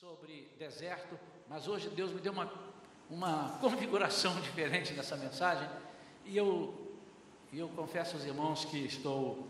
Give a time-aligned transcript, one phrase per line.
[0.00, 1.14] sobre deserto,
[1.46, 2.50] mas hoje Deus me deu uma,
[3.10, 5.68] uma configuração diferente nessa mensagem
[6.24, 6.96] e eu,
[7.52, 9.46] eu confesso aos irmãos que estou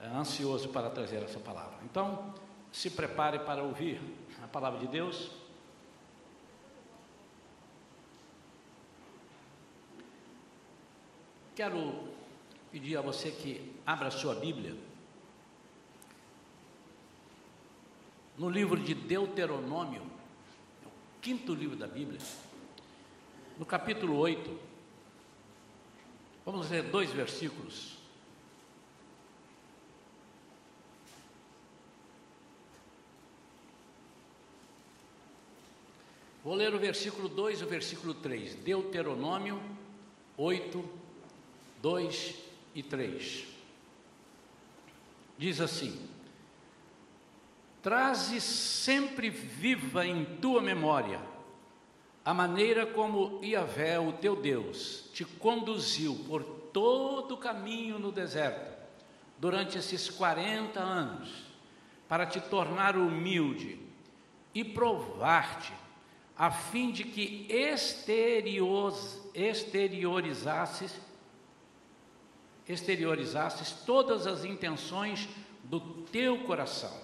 [0.00, 1.76] é, ansioso para trazer essa palavra.
[1.84, 2.34] Então,
[2.72, 4.00] se prepare para ouvir
[4.42, 5.30] a palavra de Deus.
[11.54, 12.08] Quero
[12.70, 14.74] pedir a você que abra sua Bíblia
[18.42, 20.02] no livro de Deuteronômio,
[20.82, 22.18] é o quinto livro da Bíblia,
[23.56, 24.58] no capítulo 8.
[26.44, 27.98] Vamos ler dois versículos.
[36.42, 38.56] Vou ler o versículo 2 e o versículo 3.
[38.56, 39.62] Deuteronômio
[40.36, 40.84] 8,
[41.80, 42.34] 2
[42.74, 43.44] e 3.
[45.38, 46.08] Diz assim:
[47.82, 51.32] Traze sempre viva em tua memória
[52.24, 58.70] a maneira como Iavé, o teu Deus, te conduziu por todo o caminho no deserto
[59.38, 61.50] durante esses 40 anos,
[62.08, 63.80] para te tornar humilde
[64.54, 65.72] e provar-te
[66.38, 67.48] a fim de que
[69.34, 71.00] exteriorizasses,
[72.68, 75.28] exteriorizasses todas as intenções
[75.64, 76.96] do teu coração,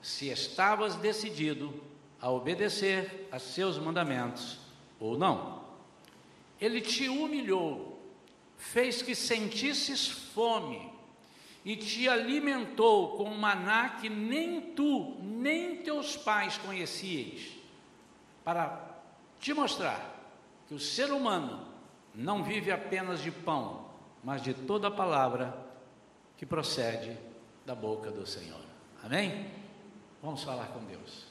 [0.00, 1.82] se estavas decidido
[2.20, 4.58] a obedecer a seus mandamentos
[4.98, 5.62] ou não.
[6.60, 8.00] Ele te humilhou,
[8.56, 10.92] fez que sentisses fome
[11.64, 17.56] e te alimentou com maná que nem tu, nem teus pais conhecieis
[18.44, 18.98] para
[19.38, 20.16] te mostrar
[20.66, 21.66] que o ser humano
[22.14, 23.86] não vive apenas de pão,
[24.24, 25.56] mas de toda a palavra
[26.36, 27.16] que procede
[27.64, 28.60] da boca do Senhor.
[29.02, 29.57] Amém?
[30.22, 31.26] Vamos falar com Deus.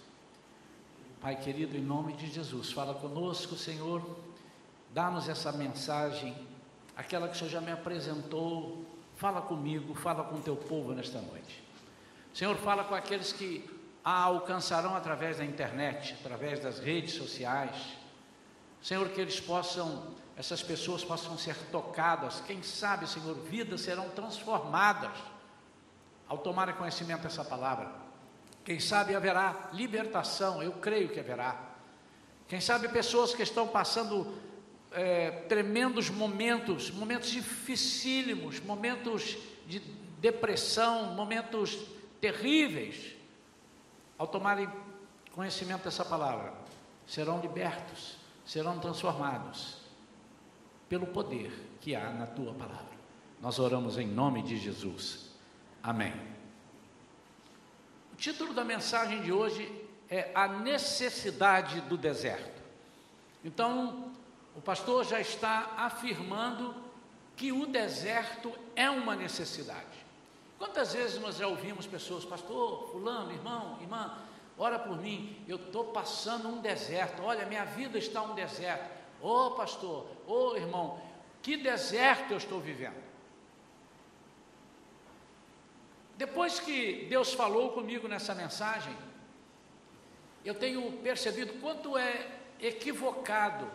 [1.19, 4.01] Pai querido, em nome de Jesus, fala conosco, Senhor.
[4.93, 6.33] Dá-nos essa mensagem,
[6.95, 8.85] aquela que o Senhor já me apresentou.
[9.17, 11.61] Fala comigo, fala com o teu povo nesta noite.
[12.33, 13.69] Senhor, fala com aqueles que
[14.05, 17.75] a alcançarão através da internet, através das redes sociais.
[18.81, 25.11] Senhor, que eles possam, essas pessoas possam ser tocadas, quem sabe, Senhor, vidas serão transformadas
[26.25, 28.06] ao tomar conhecimento dessa palavra.
[28.67, 31.57] Quem sabe haverá libertação, eu creio que haverá.
[32.49, 34.37] Quem sabe pessoas que estão passando
[34.91, 39.79] é, tremendos momentos, momentos dificílimos, momentos de
[40.19, 41.79] depressão, momentos
[42.19, 43.15] terríveis,
[44.17, 44.69] ao tomarem
[45.31, 46.53] conhecimento dessa palavra,
[47.07, 49.77] serão libertos, serão transformados
[50.89, 52.97] pelo poder que há na tua palavra.
[53.41, 55.29] Nós oramos em nome de Jesus.
[55.81, 56.36] Amém.
[58.17, 59.71] Título da mensagem de hoje
[60.09, 62.63] é A Necessidade do Deserto.
[63.45, 64.11] Então,
[64.55, 66.73] o pastor já está afirmando
[67.35, 69.85] que o deserto é uma necessidade.
[70.57, 74.17] Quantas vezes nós já ouvimos pessoas, pastor, fulano, irmão, irmã,
[74.57, 78.89] ora por mim, eu estou passando um deserto, olha, minha vida está um deserto.
[79.21, 80.99] Ô oh, pastor, ô oh, irmão,
[81.43, 83.06] que deserto eu estou vivendo.
[86.17, 88.95] Depois que Deus falou comigo nessa mensagem,
[90.43, 92.27] eu tenho percebido quanto é
[92.59, 93.69] equivocado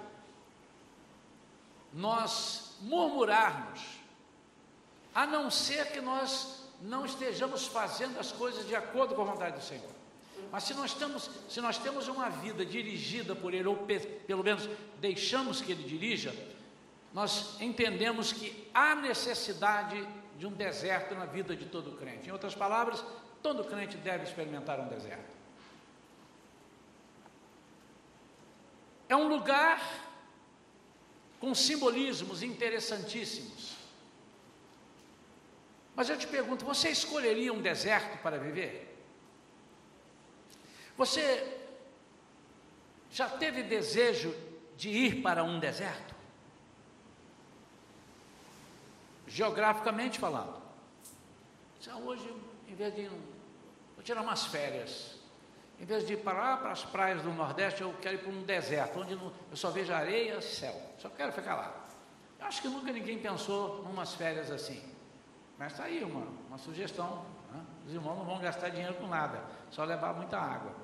[1.93, 3.81] nós murmurarmos,
[5.15, 9.57] a não ser que nós não estejamos fazendo as coisas de acordo com a vontade
[9.57, 9.91] do Senhor.
[10.51, 14.43] Mas se nós, estamos, se nós temos uma vida dirigida por Ele, ou pe, pelo
[14.43, 14.69] menos
[15.01, 16.35] deixamos que Ele dirija,
[17.13, 22.29] nós entendemos que há necessidade de um deserto na vida de todo crente.
[22.29, 23.05] Em outras palavras,
[23.43, 25.31] todo crente deve experimentar um deserto.
[29.09, 29.81] É um lugar
[31.39, 33.77] com simbolismos interessantíssimos.
[35.95, 38.97] Mas eu te pergunto: você escolheria um deserto para viver?
[40.97, 41.59] Você
[43.11, 44.35] já teve desejo
[44.77, 46.12] de ir para um deserto?
[49.33, 50.61] Geograficamente falando.
[51.81, 52.31] Já hoje,
[52.69, 53.09] em vez de.
[53.09, 55.19] Vou tirar umas férias.
[55.81, 58.31] Em vez de ir para lá, para as praias do Nordeste, eu quero ir para
[58.31, 60.79] um deserto, onde eu só vejo areia e céu.
[60.99, 61.87] Só quero ficar lá.
[62.39, 64.83] Eu acho que nunca ninguém pensou em umas férias assim.
[65.59, 67.25] Mas está aí uma, uma sugestão.
[67.51, 67.61] Né?
[67.87, 70.75] Os irmãos não vão gastar dinheiro com nada, só levar muita água.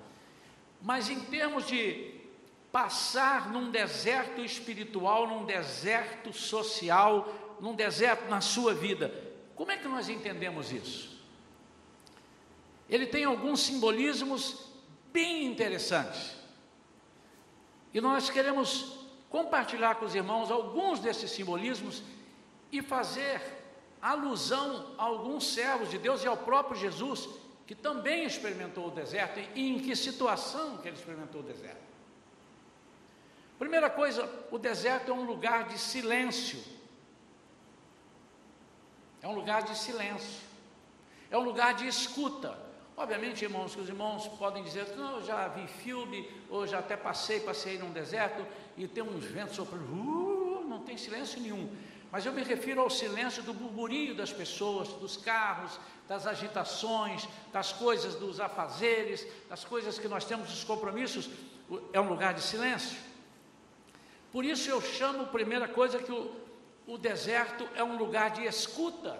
[0.80, 2.18] Mas em termos de
[2.72, 7.28] passar num deserto espiritual, num deserto social,
[7.60, 9.12] num deserto na sua vida,
[9.54, 11.18] como é que nós entendemos isso?
[12.88, 14.68] Ele tem alguns simbolismos
[15.12, 16.36] bem interessantes.
[17.92, 22.02] E nós queremos compartilhar com os irmãos alguns desses simbolismos
[22.70, 23.40] e fazer
[24.00, 27.28] alusão a alguns servos de Deus e ao próprio Jesus,
[27.66, 31.88] que também experimentou o deserto e em que situação que ele experimentou o deserto.
[33.58, 36.62] Primeira coisa, o deserto é um lugar de silêncio.
[39.22, 40.42] É um lugar de silêncio.
[41.30, 42.58] É um lugar de escuta.
[42.96, 46.96] Obviamente, irmãos, que os irmãos podem dizer não, eu já vi filme, ou já até
[46.96, 48.44] passei, passei num deserto
[48.76, 51.70] e tem uns ventos soprando, uh, não tem silêncio nenhum.
[52.10, 55.78] Mas eu me refiro ao silêncio do burburinho das pessoas, dos carros,
[56.08, 61.28] das agitações, das coisas, dos afazeres, das coisas que nós temos, dos compromissos.
[61.92, 62.98] É um lugar de silêncio.
[64.32, 66.34] Por isso eu chamo, primeira coisa, que o,
[66.88, 69.14] o deserto é um lugar de escuta.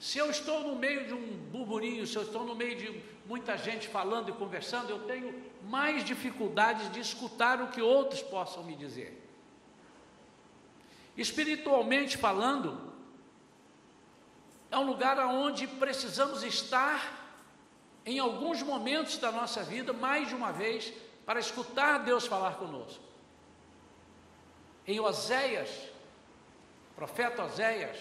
[0.00, 3.58] Se eu estou no meio de um burburinho, se eu estou no meio de muita
[3.58, 8.74] gente falando e conversando, eu tenho mais dificuldades de escutar o que outros possam me
[8.74, 9.22] dizer.
[11.14, 12.94] Espiritualmente falando,
[14.70, 17.42] é um lugar onde precisamos estar
[18.06, 20.94] em alguns momentos da nossa vida, mais de uma vez,
[21.26, 23.07] para escutar Deus falar conosco.
[24.88, 25.68] Em Oséias,
[26.96, 27.98] profeta Oséias,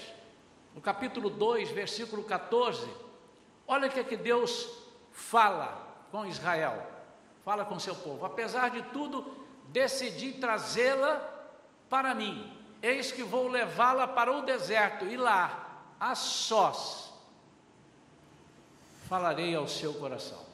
[0.74, 2.88] no capítulo 2, versículo 14,
[3.68, 4.70] olha o que é que Deus
[5.12, 6.82] fala com Israel,
[7.44, 8.26] fala com seu povo.
[8.26, 9.36] Apesar de tudo,
[9.66, 11.30] decidi trazê-la
[11.90, 12.58] para mim.
[12.82, 17.12] Eis que vou levá-la para o deserto e lá, a sós,
[19.10, 20.47] falarei ao seu coração.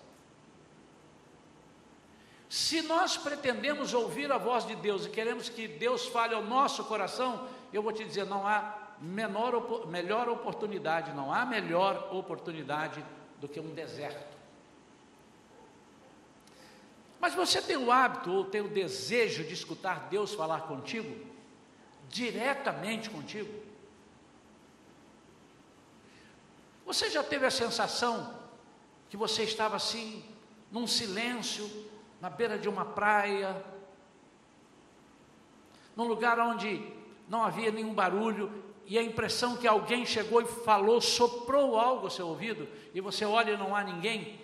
[2.54, 6.84] Se nós pretendemos ouvir a voz de Deus e queremos que Deus fale ao nosso
[6.84, 13.04] coração, eu vou te dizer, não há menor, melhor oportunidade, não há melhor oportunidade
[13.42, 14.38] do que um deserto.
[17.20, 21.26] Mas você tem o hábito ou tem o desejo de escutar Deus falar contigo?
[22.08, 23.52] Diretamente contigo?
[26.86, 28.40] Você já teve a sensação
[29.10, 30.24] que você estava assim,
[30.72, 31.68] num silêncio,
[32.24, 33.62] na beira de uma praia,
[35.94, 36.81] num lugar onde
[37.28, 38.50] não havia nenhum barulho
[38.86, 43.25] e a impressão que alguém chegou e falou, soprou algo ao seu ouvido, e você
[43.25, 44.40] olha e não há ninguém,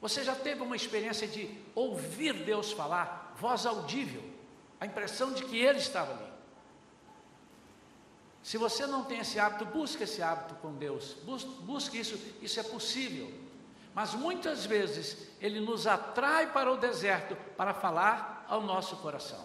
[0.00, 4.22] você já teve uma experiência de ouvir Deus falar, voz audível,
[4.78, 6.32] a impressão de que Ele estava ali.
[8.44, 11.16] Se você não tem esse hábito, busque esse hábito com Deus,
[11.62, 13.28] busque isso, isso é possível.
[13.94, 19.44] Mas muitas vezes Ele nos atrai para o deserto para falar ao nosso coração.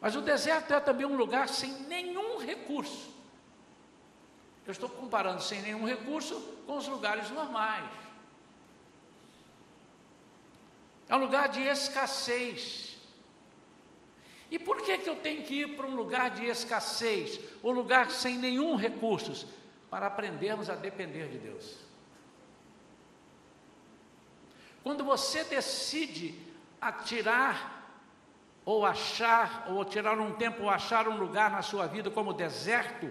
[0.00, 3.14] Mas o deserto é também um lugar sem nenhum recurso.
[4.66, 7.88] Eu estou comparando sem nenhum recurso com os lugares normais.
[11.08, 12.96] É um lugar de escassez.
[14.50, 18.10] E por que, que eu tenho que ir para um lugar de escassez, um lugar
[18.10, 19.48] sem nenhum recurso?
[19.90, 21.83] Para aprendermos a depender de Deus.
[24.84, 26.38] Quando você decide
[26.80, 27.82] atirar
[28.64, 33.10] ou achar, ou tirar um tempo, ou achar um lugar na sua vida como deserto,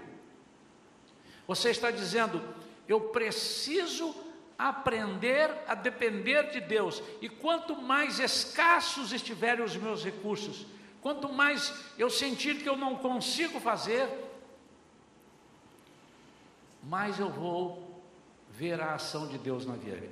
[1.47, 2.41] você está dizendo:
[2.87, 4.15] eu preciso
[4.57, 10.65] aprender a depender de Deus, e quanto mais escassos estiverem os meus recursos,
[11.01, 14.07] quanto mais eu sentir que eu não consigo fazer,
[16.83, 18.03] mais eu vou
[18.49, 19.65] ver a ação de Deus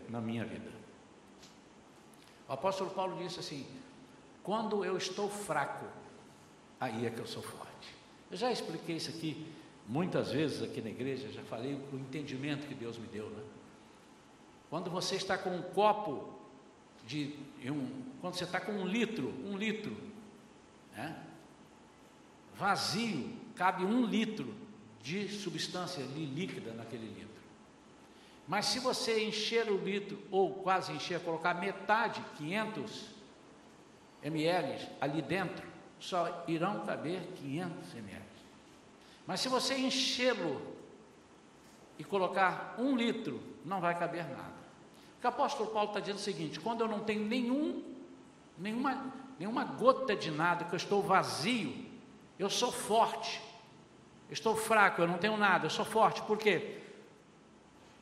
[0.09, 0.80] na, minha vida.
[2.51, 3.65] O apóstolo Paulo disse assim:
[4.43, 5.85] quando eu estou fraco,
[6.81, 7.95] aí é que eu sou forte.
[8.29, 9.47] Eu já expliquei isso aqui
[9.87, 13.41] muitas vezes aqui na igreja, já falei o entendimento que Deus me deu, né?
[14.69, 16.29] Quando você está com um copo
[17.07, 17.87] de um,
[18.19, 19.95] quando você está com um litro, um litro,
[20.93, 21.23] né?
[22.55, 24.53] vazio, cabe um litro
[25.01, 27.40] de substância líquida naquele litro.
[28.51, 33.05] Mas se você encher o litro, ou quase encher, colocar metade, 500
[34.21, 35.65] ml ali dentro,
[35.97, 38.25] só irão caber 500 ml.
[39.25, 40.61] Mas se você enchê-lo
[41.97, 44.51] e colocar um litro, não vai caber nada.
[45.23, 47.81] O apóstolo Paulo está dizendo é o seguinte: quando eu não tenho nenhum,
[48.57, 51.73] nenhuma, nenhuma gota de nada, que eu estou vazio,
[52.37, 53.41] eu sou forte.
[54.29, 56.21] Estou fraco, eu não tenho nada, eu sou forte.
[56.23, 56.80] Por quê?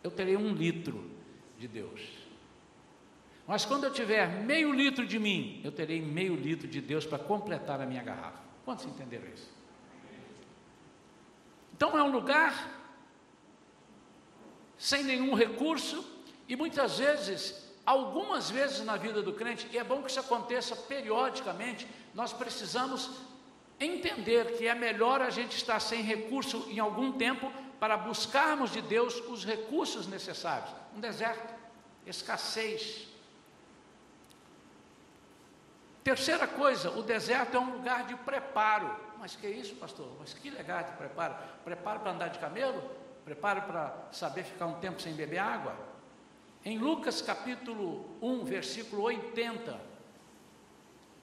[0.04, 1.10] Eu terei um litro
[1.58, 2.02] de Deus.
[3.46, 7.18] Mas quando eu tiver meio litro de mim, eu terei meio litro de Deus para
[7.18, 8.40] completar a minha garrafa.
[8.64, 9.50] Quantos entenderam isso?
[11.76, 12.80] Então é um lugar
[14.78, 16.06] sem nenhum recurso,
[16.48, 20.76] e muitas vezes, algumas vezes na vida do crente, e é bom que isso aconteça
[20.76, 23.12] periodicamente, nós precisamos
[23.80, 28.82] entender que é melhor a gente estar sem recurso em algum tempo para buscarmos de
[28.82, 30.70] Deus os recursos necessários.
[30.96, 31.54] Um deserto,
[32.06, 33.08] escassez.
[36.04, 38.94] Terceira coisa, o deserto é um lugar de preparo.
[39.18, 40.12] Mas que isso, pastor?
[40.20, 41.36] Mas que legal de preparo?
[41.64, 42.82] Preparo para andar de camelo?
[43.24, 45.76] Preparo para saber ficar um tempo sem beber água?
[46.66, 49.80] Em Lucas capítulo 1, versículo 80,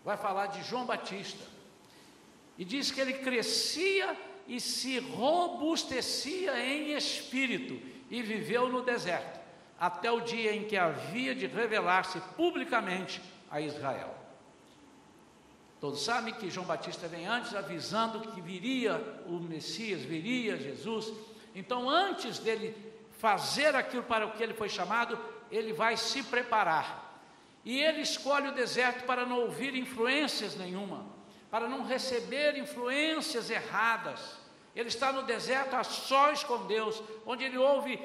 [0.04, 1.44] vai falar de João Batista.
[2.56, 9.40] E diz que ele crescia e se robustecia em espírito e viveu no deserto,
[9.78, 14.14] até o dia em que havia de revelar-se publicamente a Israel.
[15.80, 21.12] Todos sabem que João Batista vem antes avisando que viria o Messias, viria Jesus.
[21.54, 22.74] Então, antes dele
[23.18, 25.18] fazer aquilo para o que ele foi chamado,
[25.50, 27.20] ele vai se preparar.
[27.64, 31.04] E ele escolhe o deserto para não ouvir influências nenhuma,
[31.50, 34.20] para não receber influências erradas.
[34.74, 37.98] Ele está no deserto a sós com Deus, onde ele ouve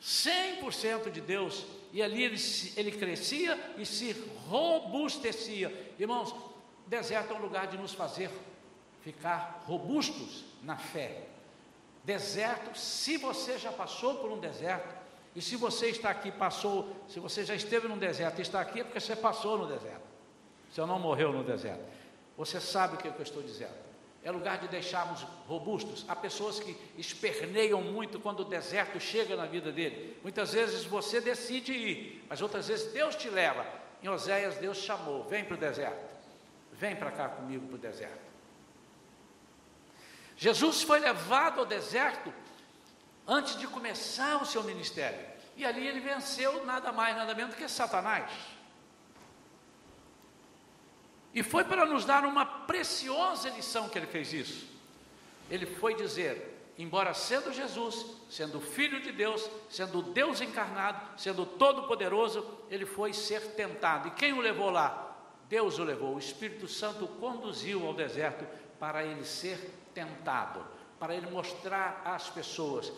[0.00, 2.36] 100% de Deus, e ali ele,
[2.76, 4.12] ele crescia e se
[4.48, 5.94] robustecia.
[5.98, 6.34] Irmãos,
[6.86, 8.30] deserto é um lugar de nos fazer
[9.02, 11.24] ficar robustos na fé.
[12.04, 15.02] Deserto, se você já passou por um deserto,
[15.34, 18.80] e se você está aqui, passou, se você já esteve num deserto e está aqui,
[18.80, 20.02] é porque você passou no deserto.
[20.70, 21.82] Você não morreu no deserto.
[22.36, 23.74] Você sabe o que, é que eu estou dizendo.
[24.24, 26.04] É lugar de deixarmos robustos.
[26.08, 30.16] Há pessoas que esperneiam muito quando o deserto chega na vida dele.
[30.22, 33.66] Muitas vezes você decide ir, mas outras vezes Deus te leva.
[34.00, 36.12] Em Oséias, Deus chamou: vem para o deserto.
[36.72, 38.32] Vem para cá comigo para o deserto.
[40.36, 42.32] Jesus foi levado ao deserto
[43.26, 45.32] antes de começar o seu ministério.
[45.56, 48.30] E ali ele venceu nada mais, nada menos do que Satanás.
[51.34, 54.66] E foi para nos dar uma preciosa lição que ele fez isso.
[55.50, 62.46] Ele foi dizer: embora sendo Jesus, sendo filho de Deus, sendo Deus encarnado, sendo todo-poderoso,
[62.70, 64.08] ele foi ser tentado.
[64.08, 65.16] E quem o levou lá?
[65.48, 66.14] Deus o levou.
[66.14, 68.46] O Espírito Santo o conduziu ao deserto
[68.78, 69.58] para ele ser
[69.94, 70.64] tentado,
[70.98, 72.92] para ele mostrar às pessoas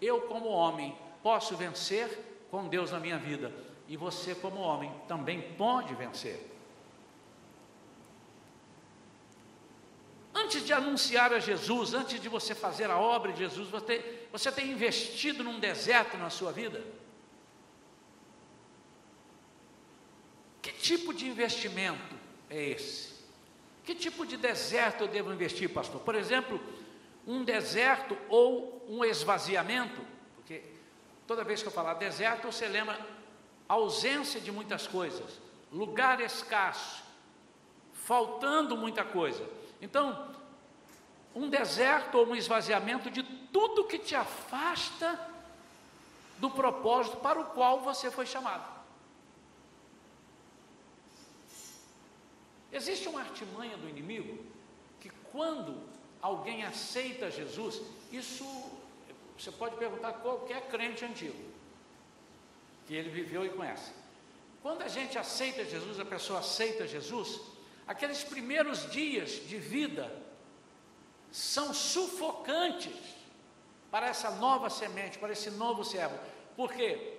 [0.00, 3.52] eu, como homem, posso vencer com Deus na minha vida,
[3.88, 6.57] e você, como homem, também pode vencer.
[10.34, 14.52] Antes de anunciar a Jesus, antes de você fazer a obra de Jesus, você, você
[14.52, 16.84] tem investido num deserto na sua vida?
[20.60, 22.14] Que tipo de investimento
[22.50, 23.14] é esse?
[23.84, 26.00] Que tipo de deserto eu devo investir, pastor?
[26.00, 26.60] Por exemplo,
[27.26, 30.00] um deserto ou um esvaziamento,
[30.36, 30.62] porque
[31.26, 32.98] toda vez que eu falar deserto, você lembra
[33.68, 37.02] ausência de muitas coisas, lugar escasso,
[37.92, 39.46] faltando muita coisa.
[39.80, 40.34] Então,
[41.34, 45.18] um deserto ou um esvaziamento de tudo que te afasta
[46.38, 48.78] do propósito para o qual você foi chamado.
[52.72, 54.44] Existe uma artimanha do inimigo
[55.00, 55.80] que quando
[56.20, 57.80] alguém aceita Jesus,
[58.12, 58.44] isso
[59.38, 61.38] você pode perguntar qualquer crente antigo,
[62.86, 63.92] que ele viveu e conhece.
[64.60, 67.40] Quando a gente aceita Jesus, a pessoa aceita Jesus,
[67.88, 70.14] aqueles primeiros dias de vida
[71.32, 72.94] são sufocantes
[73.90, 76.18] para essa nova semente, para esse novo servo.
[76.54, 77.18] Porque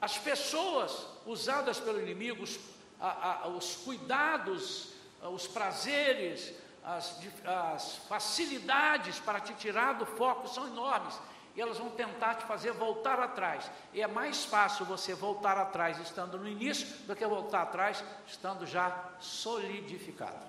[0.00, 2.58] as pessoas usadas pelo inimigo, os,
[3.00, 4.92] a, a, os cuidados,
[5.22, 6.52] os prazeres,
[6.84, 11.14] as, as facilidades para te tirar do foco são enormes
[11.58, 13.68] e elas vão tentar te fazer voltar atrás.
[13.92, 18.64] E é mais fácil você voltar atrás estando no início do que voltar atrás estando
[18.64, 20.46] já solidificado.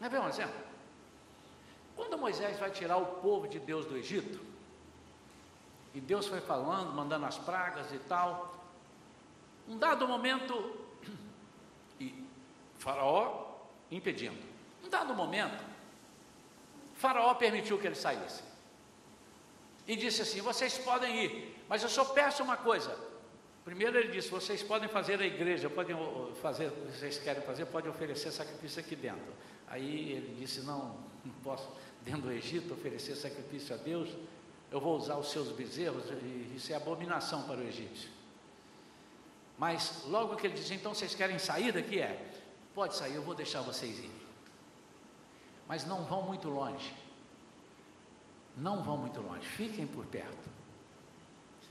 [0.00, 0.60] Quer ver um exemplo?
[1.94, 4.44] Quando Moisés vai tirar o povo de Deus do Egito,
[5.94, 8.52] e Deus foi falando, mandando as pragas e tal,
[9.68, 10.76] um dado momento
[12.78, 13.60] Faraó
[13.92, 14.42] impedindo.
[14.84, 15.70] Em dado momento,
[17.00, 18.42] Faraó permitiu que ele saísse.
[19.88, 22.94] E disse assim: Vocês podem ir, mas eu só peço uma coisa.
[23.64, 25.96] Primeiro ele disse: Vocês podem fazer a igreja, podem
[26.42, 29.32] fazer, vocês querem fazer, podem oferecer sacrifício aqui dentro.
[29.66, 31.66] Aí ele disse: Não, não posso,
[32.02, 34.10] dentro do Egito, oferecer sacrifício a Deus.
[34.70, 36.04] Eu vou usar os seus bezerros,
[36.54, 38.10] isso é abominação para o egípcio.
[39.56, 41.98] Mas logo que ele disse: Então vocês querem sair daqui?
[41.98, 42.30] É.
[42.74, 44.29] Pode sair, eu vou deixar vocês irem.
[45.70, 46.92] Mas não vão muito longe.
[48.56, 50.50] não vão muito longe, fiquem por perto.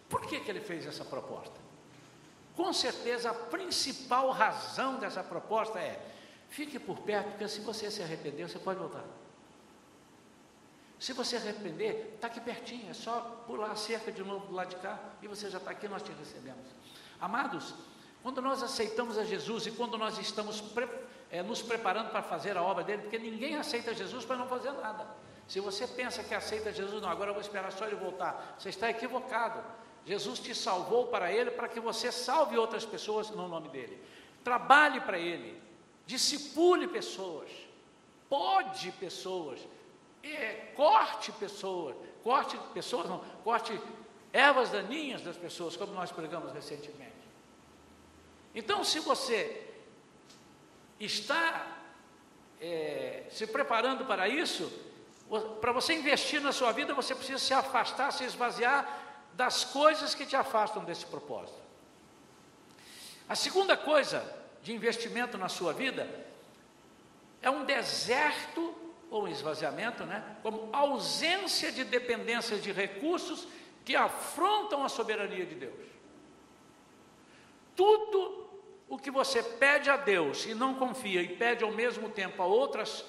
[0.07, 1.59] Por que, que ele fez essa proposta?
[2.55, 6.01] Com certeza a principal razão dessa proposta é:
[6.49, 9.03] fique por perto, porque se você se arrepender, você pode voltar.
[10.97, 14.69] Se você arrepender, está aqui pertinho, é só pular a cerca de novo do lado
[14.69, 16.65] de cá e você já está aqui, nós te recebemos.
[17.19, 17.75] Amados,
[18.23, 20.87] quando nós aceitamos a Jesus e quando nós estamos pre
[21.31, 24.71] é, nos preparando para fazer a obra dele, porque ninguém aceita Jesus para não fazer
[24.71, 25.07] nada.
[25.47, 28.69] Se você pensa que aceita Jesus, não, agora eu vou esperar só ele voltar, você
[28.69, 29.63] está equivocado.
[30.05, 34.01] Jesus te salvou para ele para que você salve outras pessoas no nome dele.
[34.43, 35.61] Trabalhe para ele,
[36.05, 37.49] discipule pessoas,
[38.29, 39.59] pode pessoas,
[40.23, 43.79] é, corte pessoas, corte pessoas não, corte
[44.31, 47.13] ervas daninhas das pessoas, como nós pregamos recentemente.
[48.53, 49.68] Então, se você
[50.99, 51.67] está
[52.59, 54.71] é, se preparando para isso,
[55.61, 60.25] para você investir na sua vida, você precisa se afastar, se esvaziar das coisas que
[60.25, 61.59] te afastam desse propósito.
[63.27, 64.23] A segunda coisa
[64.63, 66.09] de investimento na sua vida
[67.41, 68.75] é um deserto
[69.09, 70.37] ou um esvaziamento, né?
[70.41, 73.47] Como ausência de dependência de recursos
[73.85, 75.87] que afrontam a soberania de Deus.
[77.75, 78.48] Tudo
[78.89, 82.45] o que você pede a Deus e não confia e pede ao mesmo tempo a
[82.45, 83.05] outras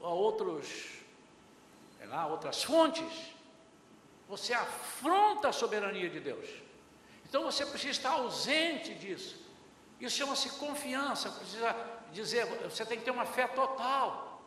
[0.00, 0.68] a outros,
[1.98, 3.34] sei lá, outras fontes,
[4.28, 6.48] você afronta a soberania de Deus.
[7.28, 9.44] Então você precisa estar ausente disso.
[10.00, 11.74] Isso chama-se confiança, precisa
[12.12, 14.40] dizer, você tem que ter uma fé total.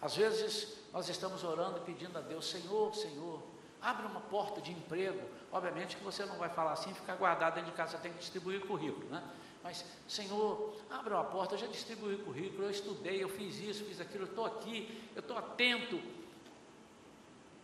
[0.00, 3.42] Às vezes nós estamos orando pedindo a Deus, Senhor, Senhor,
[3.82, 5.20] abre uma porta de emprego.
[5.50, 8.18] Obviamente que você não vai falar assim, ficar guardado dentro de casa, você tem que
[8.18, 9.22] distribuir currículo, né?
[9.62, 14.00] Mas, Senhor, abre uma porta, eu já distribuí currículo, eu estudei, eu fiz isso, fiz
[14.00, 16.00] aquilo, eu estou aqui, eu estou atento.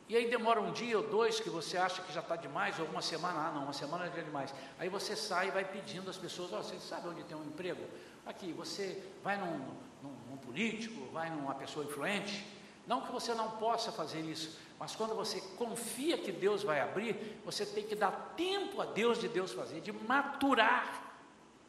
[0.09, 2.87] E aí demora um dia ou dois que você acha que já está demais, ou
[2.87, 4.55] uma semana, ah não, uma semana é demais.
[4.79, 7.85] Aí você sai e vai pedindo às pessoas, oh, você sabe onde tem um emprego?
[8.25, 9.59] Aqui, você vai num,
[10.03, 12.47] num, num político, vai numa pessoa influente.
[12.89, 17.39] Não que você não possa fazer isso, mas quando você confia que Deus vai abrir,
[17.45, 21.05] você tem que dar tempo a Deus de Deus fazer, de maturar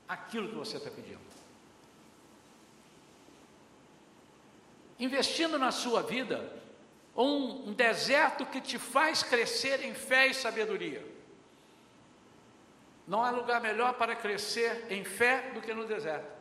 [0.08, 1.20] aquilo que você está pedindo.
[4.98, 6.54] Investindo na sua vida,
[7.14, 11.06] um, um deserto que te faz crescer em fé e sabedoria.
[13.06, 16.32] Não há lugar melhor para crescer em fé do que no deserto.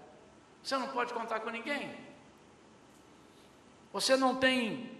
[0.62, 2.07] Você não pode contar com ninguém.
[3.92, 4.90] Você não tem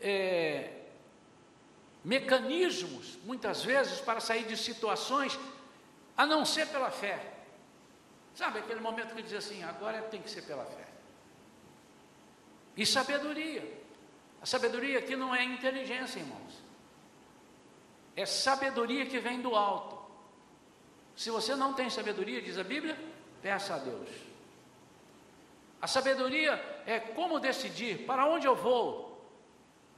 [0.00, 0.82] é,
[2.04, 5.38] mecanismos, muitas vezes, para sair de situações,
[6.16, 7.32] a não ser pela fé.
[8.34, 10.88] Sabe aquele momento que diz assim, agora tem que ser pela fé.
[12.76, 13.80] E sabedoria.
[14.40, 16.62] A sabedoria aqui não é inteligência, irmãos.
[18.16, 20.00] É sabedoria que vem do alto.
[21.14, 22.98] Se você não tem sabedoria, diz a Bíblia,
[23.40, 24.08] peça a Deus.
[25.82, 26.52] A sabedoria
[26.86, 29.20] é como decidir para onde eu vou.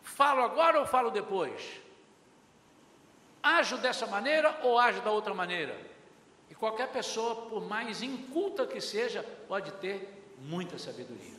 [0.02, 1.78] Falo agora ou falo depois?
[3.42, 5.78] Ajo dessa maneira ou ajo da outra maneira?
[6.48, 11.34] E qualquer pessoa, por mais inculta que seja, pode ter muita sabedoria.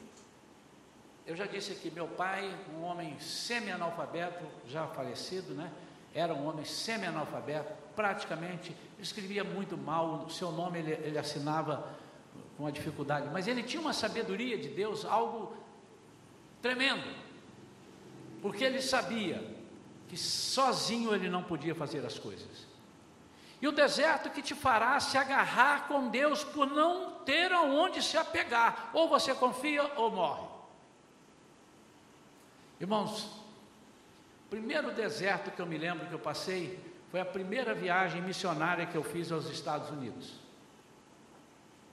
[1.26, 5.72] Eu já disse aqui, meu pai, um homem semi-analfabeto, já falecido, né?
[6.14, 11.84] Era um homem semi-analfabeto, praticamente escrevia muito mal, seu nome ele, ele assinava
[12.58, 15.56] uma dificuldade, mas ele tinha uma sabedoria de Deus, algo
[16.62, 17.08] tremendo,
[18.42, 19.56] porque ele sabia
[20.08, 22.66] que sozinho ele não podia fazer as coisas.
[23.62, 28.18] E o deserto que te fará se agarrar com Deus por não ter aonde se
[28.18, 28.92] apegar.
[28.94, 30.48] Ou você confia ou morre.
[32.80, 33.24] Irmãos,
[34.46, 38.86] o primeiro deserto que eu me lembro que eu passei foi a primeira viagem missionária
[38.86, 40.45] que eu fiz aos Estados Unidos.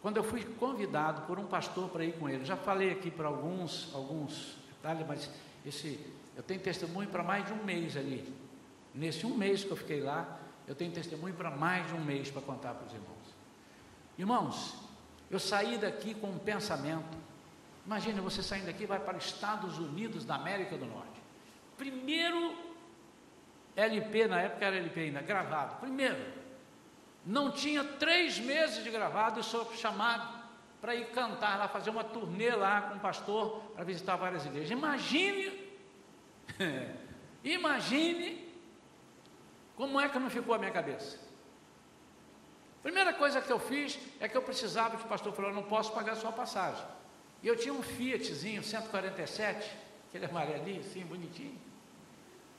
[0.03, 3.29] Quando eu fui convidado por um pastor para ir com ele, já falei aqui para
[3.29, 5.31] alguns, alguns detalhes, mas
[5.65, 5.99] esse,
[6.37, 8.35] eu tenho testemunho para mais de um mês ali.
[8.93, 12.33] Nesse um mês que eu fiquei lá, eu tenho testemunho para mais de um mês
[12.33, 13.12] para contar para os irmãos.
[14.19, 14.75] Irmãos,
[15.31, 17.17] eu saí daqui com um pensamento.
[17.87, 21.23] Imagine você saindo daqui vai para os Estados Unidos da América do Norte.
[21.79, 22.57] Primeiro
[23.77, 25.77] LP, na época era LP ainda, gravado.
[25.81, 26.41] Primeiro,
[27.24, 30.42] não tinha três meses de gravado, eu sou chamado
[30.80, 34.70] para ir cantar lá, fazer uma turnê lá com o pastor para visitar várias igrejas.
[34.70, 35.70] Imagine,
[37.44, 38.52] imagine
[39.76, 41.18] como é que não ficou a minha cabeça?
[42.82, 46.12] Primeira coisa que eu fiz é que eu precisava, o pastor falou, não posso pagar
[46.12, 46.85] a sua passagem.
[47.42, 49.70] E eu tinha um Fiatzinho 147,
[50.08, 51.58] aquele amarelinho assim, bonitinho.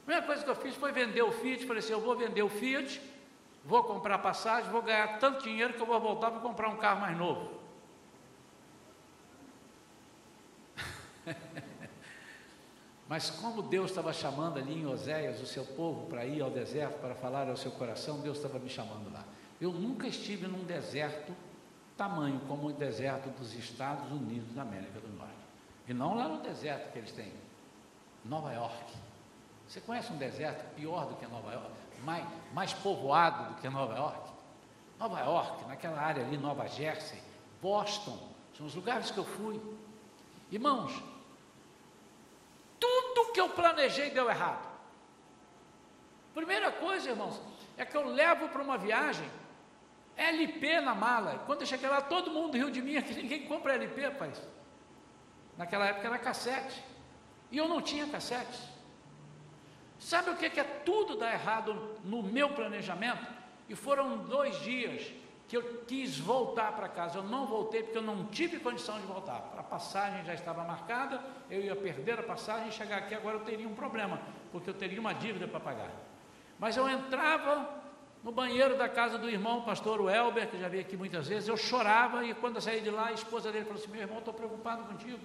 [0.04, 1.66] A primeira coisa que eu fiz foi vender o Fiat.
[1.66, 3.02] Falei assim: eu vou vender o Fiat,
[3.64, 7.02] vou comprar passagem, vou ganhar tanto dinheiro que eu vou voltar para comprar um carro
[7.02, 7.60] mais novo.
[13.08, 17.00] Mas como Deus estava chamando ali em Oséias o seu povo para ir ao deserto,
[17.00, 19.24] para falar ao seu coração, Deus estava me chamando lá.
[19.60, 21.34] Eu nunca estive num deserto
[21.96, 25.34] tamanho como o deserto dos Estados Unidos da América do Norte.
[25.88, 27.32] E não lá no deserto que eles têm,
[28.26, 28.94] Nova York.
[29.68, 31.83] Você conhece um deserto pior do que Nova York?
[32.04, 34.32] Mais, mais povoado do que Nova York?
[35.00, 37.22] Nova York, naquela área ali, Nova Jersey,
[37.62, 38.18] Boston,
[38.58, 39.60] são os lugares que eu fui.
[40.52, 40.92] Irmãos,
[42.80, 44.72] tudo que eu planejei deu errado.
[46.34, 47.40] Primeira coisa, irmãos,
[47.78, 49.30] é que eu levo para uma viagem
[50.16, 51.42] LP na mala.
[51.46, 54.32] Quando eu cheguei lá, todo mundo riu de mim, que ninguém compra LP, pai.
[55.58, 56.84] Naquela época era cassete.
[57.52, 58.73] E eu não tinha cassete.
[60.04, 63.26] Sabe o que, é tudo dar errado no meu planejamento?
[63.70, 65.10] E foram dois dias
[65.48, 67.20] que eu quis voltar para casa.
[67.20, 69.54] Eu não voltei porque eu não tive condição de voltar.
[69.58, 73.46] A passagem já estava marcada, eu ia perder a passagem e chegar aqui agora eu
[73.46, 74.20] teria um problema,
[74.52, 75.92] porque eu teria uma dívida para pagar.
[76.60, 77.82] Mas eu entrava
[78.22, 81.56] no banheiro da casa do irmão, pastor Welber, que já veio aqui muitas vezes, eu
[81.56, 84.34] chorava e quando eu saí de lá, a esposa dele falou assim: Meu irmão, estou
[84.34, 85.20] preocupado contigo.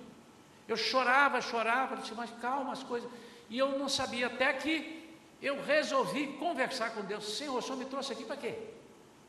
[0.69, 3.11] Eu chorava, chorava, disse, mas calma as coisas.
[3.49, 5.09] E eu não sabia, até que
[5.41, 8.55] eu resolvi conversar com Deus: Senhor, o senhor me trouxe aqui para quê?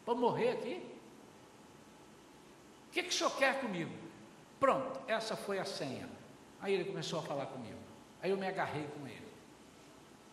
[0.05, 0.83] Para morrer aqui?
[2.87, 3.91] O que, que o senhor quer comigo?
[4.59, 6.09] Pronto, essa foi a senha.
[6.59, 7.77] Aí ele começou a falar comigo.
[8.21, 9.27] Aí eu me agarrei com ele.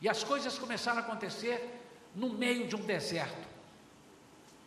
[0.01, 1.81] E as coisas começaram a acontecer
[2.14, 3.46] no meio de um deserto.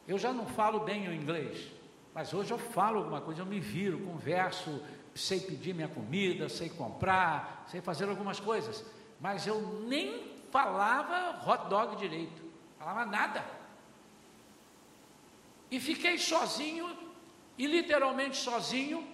[0.08, 1.72] Eu já não falo bem o inglês,
[2.14, 4.82] mas hoje eu falo alguma coisa, eu me viro, converso,
[5.14, 8.84] sei pedir minha comida, sei comprar, sei fazer algumas coisas,
[9.20, 12.42] mas eu nem falava hot dog direito,
[12.78, 13.44] falava nada.
[15.70, 16.98] E fiquei sozinho,
[17.58, 19.08] e literalmente sozinho,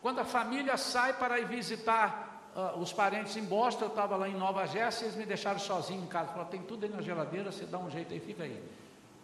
[0.00, 4.28] quando a família sai para ir visitar uh, os parentes em Boston, eu estava lá
[4.28, 7.50] em Nova Jersey, eles me deixaram sozinho em casa, falaram, tem tudo aí na geladeira,
[7.50, 8.62] você dá um jeito aí, fica aí.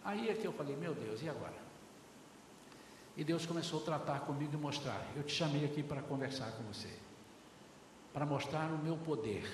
[0.03, 1.65] Aí é que eu falei, meu Deus, e agora?
[3.15, 6.63] E Deus começou a tratar comigo e mostrar, eu te chamei aqui para conversar com
[6.63, 6.89] você,
[8.13, 9.49] para mostrar o meu poder.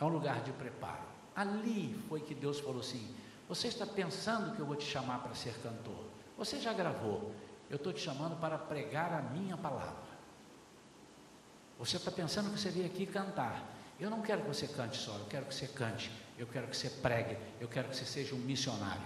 [0.00, 1.06] É um lugar de preparo.
[1.34, 3.14] Ali foi que Deus falou assim,
[3.48, 6.04] você está pensando que eu vou te chamar para ser cantor?
[6.36, 7.34] Você já gravou.
[7.70, 10.08] Eu estou te chamando para pregar a minha palavra.
[11.78, 13.74] Você está pensando que você veio aqui cantar.
[14.00, 16.76] Eu não quero que você cante só, eu quero que você cante, eu quero que
[16.76, 19.02] você pregue, eu quero que você seja um missionário.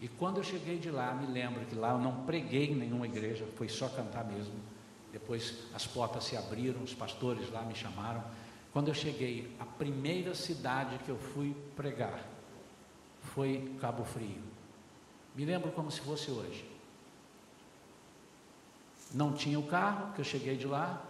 [0.00, 3.06] E quando eu cheguei de lá, me lembro que lá eu não preguei em nenhuma
[3.06, 4.54] igreja, foi só cantar mesmo.
[5.12, 8.22] Depois as portas se abriram, os pastores lá me chamaram.
[8.78, 12.24] Quando eu cheguei, a primeira cidade que eu fui pregar
[13.34, 14.40] foi Cabo Frio.
[15.34, 16.64] Me lembro como se fosse hoje.
[19.12, 21.02] Não tinha o carro, que eu cheguei de lá.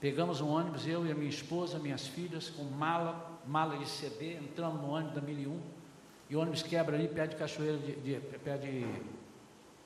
[0.00, 4.34] Pegamos um ônibus, eu e a minha esposa, minhas filhas, com mala, mala de CD,
[4.34, 5.60] entramos no ônibus da 1001.
[6.28, 8.84] E o ônibus quebra ali, pé de cachoeira, de, de, pé de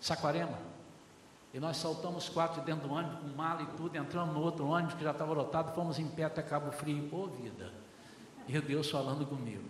[0.00, 0.58] Saquarema.
[1.54, 4.94] E nós saltamos quatro dentro do ônibus, com mala e tudo, entramos no outro ônibus
[4.94, 7.08] que já estava lotado, fomos em pé até Cabo Frio.
[7.14, 7.72] Ô vida!
[8.48, 9.68] E Deus falando comigo.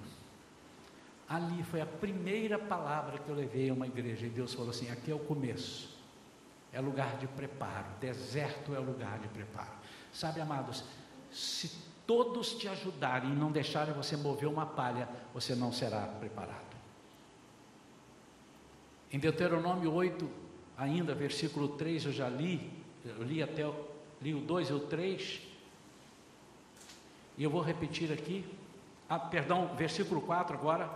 [1.29, 4.27] Ali foi a primeira palavra que eu levei a uma igreja.
[4.27, 5.91] E Deus falou assim: aqui é o começo.
[6.73, 7.87] É lugar de preparo.
[8.01, 9.73] Deserto é lugar de preparo.
[10.13, 10.85] Sabe, amados,
[11.31, 11.71] se
[12.07, 16.73] todos te ajudarem e não deixarem você mover uma palha, você não será preparado.
[19.11, 20.29] Em Deuteronômio 8,
[20.83, 22.71] ainda, versículo 3, eu já li,
[23.05, 23.71] eu li até
[24.21, 25.41] li o 2 e o 3,
[27.39, 28.45] e eu vou repetir aqui,
[29.09, 30.91] ah, perdão, versículo 4 agora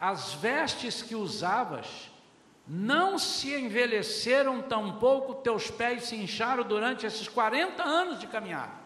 [0.00, 2.10] as vestes que usavas
[2.66, 8.84] não se envelheceram tampouco, teus pés se incharam durante esses 40 anos de caminhada.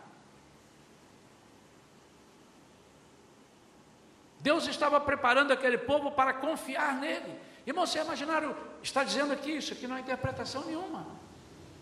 [4.40, 7.38] Deus estava preparando aquele povo para confiar nele.
[7.68, 11.06] Irmão, você imaginaram, está dizendo aqui isso, aqui não é interpretação nenhuma,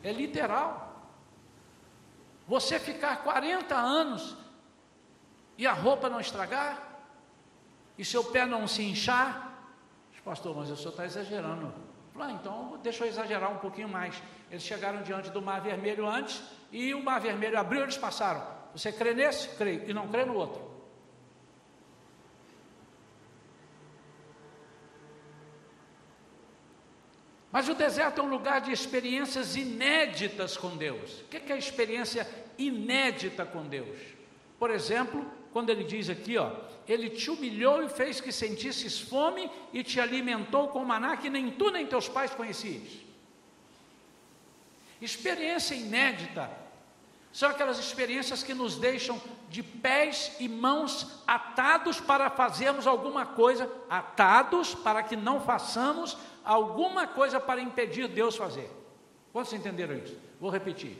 [0.02, 1.00] é literal.
[2.48, 4.36] Você ficar 40 anos
[5.56, 6.82] e a roupa não estragar,
[7.96, 9.52] e seu pé não se inchar,
[10.24, 11.72] pastor, mas o senhor está exagerando.
[12.18, 14.20] Ah, então deixa eu exagerar um pouquinho mais.
[14.50, 18.44] Eles chegaram diante do Mar Vermelho antes e o Mar Vermelho abriu, eles passaram.
[18.74, 19.50] Você crê nesse?
[19.50, 19.88] Creio.
[19.88, 20.75] E não crê no outro.
[27.56, 31.20] Mas o deserto é um lugar de experiências inéditas com Deus.
[31.20, 33.98] O que é experiência inédita com Deus?
[34.58, 36.50] Por exemplo, quando ele diz aqui, ó,
[36.86, 41.50] ele te humilhou e fez que sentisses fome e te alimentou com maná que nem
[41.50, 42.90] tu nem teus pais conhecias.
[45.00, 46.50] Experiência inédita
[47.32, 53.70] são aquelas experiências que nos deixam de pés e mãos atados para fazermos alguma coisa,
[53.88, 58.70] atados para que não façamos alguma coisa para impedir Deus fazer.
[59.32, 60.16] Quantos entenderam isso?
[60.40, 60.96] Vou repetir.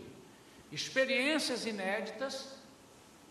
[0.71, 2.55] Experiências inéditas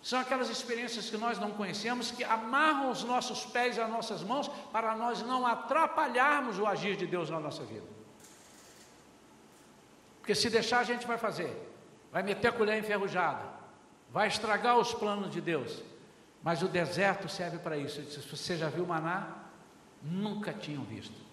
[0.01, 4.23] são aquelas experiências que nós não conhecemos, que amarram os nossos pés e as nossas
[4.23, 7.85] mãos para nós não atrapalharmos o agir de Deus na nossa vida.
[10.19, 11.53] Porque se deixar, a gente vai fazer
[12.15, 13.43] vai meter a colher enferrujada,
[14.09, 15.83] vai estragar os planos de Deus.
[16.41, 18.01] Mas o deserto serve para isso.
[18.09, 19.35] Se você já viu maná,
[20.01, 21.24] nunca tinham visto.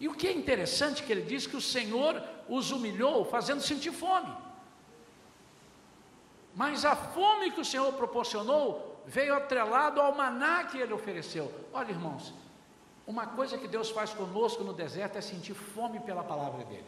[0.00, 3.92] E o que é interessante que ele diz que o Senhor os humilhou, fazendo sentir
[3.92, 4.32] fome.
[6.54, 11.52] Mas a fome que o Senhor proporcionou veio atrelado ao maná que ele ofereceu.
[11.72, 12.32] Olha, irmãos,
[13.06, 16.86] uma coisa que Deus faz conosco no deserto é sentir fome pela palavra dele.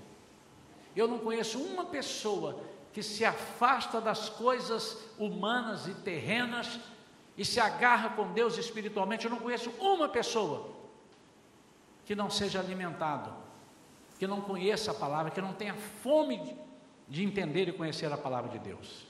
[0.94, 2.58] Eu não conheço uma pessoa
[2.92, 6.80] que se afasta das coisas humanas e terrenas
[7.36, 9.26] e se agarra com Deus espiritualmente.
[9.26, 10.70] Eu não conheço uma pessoa
[12.06, 13.34] que não seja alimentado,
[14.18, 16.56] que não conheça a palavra, que não tenha fome
[17.06, 19.06] de entender e conhecer a palavra de Deus.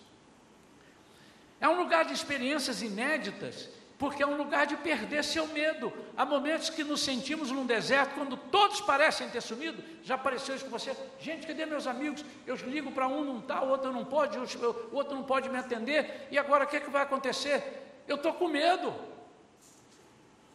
[1.61, 5.93] É um lugar de experiências inéditas porque é um lugar de perder seu medo.
[6.17, 9.83] Há momentos que nos sentimos num deserto, quando todos parecem ter sumido.
[10.03, 10.95] Já apareceu isso com você?
[11.19, 12.25] Gente, cadê meus amigos?
[12.47, 15.57] Eu ligo para um, não está, o outro não pode, o outro não pode me
[15.57, 16.29] atender.
[16.31, 18.03] E agora o que, é que vai acontecer?
[18.07, 18.93] Eu estou com medo.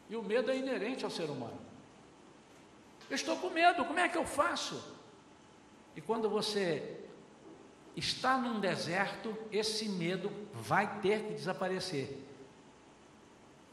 [0.08, 1.71] E o medo é inerente ao ser humano.
[3.12, 4.98] Eu estou com medo, como é que eu faço?
[5.96, 7.06] E quando você
[7.96, 12.32] está num deserto, esse medo vai ter que desaparecer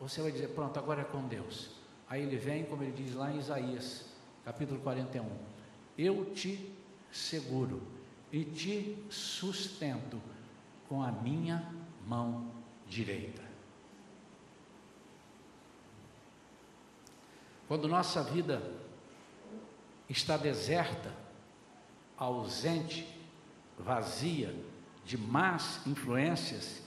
[0.00, 1.70] você vai dizer: pronto, agora é com Deus.
[2.08, 4.06] Aí ele vem, como ele diz lá em Isaías,
[4.44, 5.26] capítulo 41.
[5.96, 6.72] Eu te
[7.10, 7.82] seguro
[8.32, 10.20] e te sustento
[10.88, 11.70] com a minha
[12.06, 12.50] mão
[12.86, 13.42] direita.
[17.66, 18.62] Quando nossa vida
[20.08, 21.12] está deserta,
[22.16, 23.06] ausente,
[23.78, 24.54] vazia
[25.04, 26.82] de más influências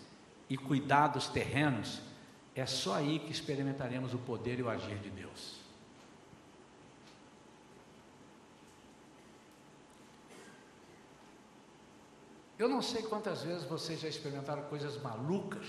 [0.50, 2.02] e cuidados terrenos,
[2.54, 5.62] é só aí que experimentaremos o poder e o agir de Deus.
[12.60, 15.66] Eu não sei quantas vezes vocês já experimentaram coisas malucas,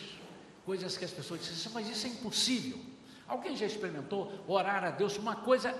[0.66, 2.78] coisas que as pessoas dizem, mas isso é impossível.
[3.26, 5.72] Alguém já experimentou orar a Deus uma coisa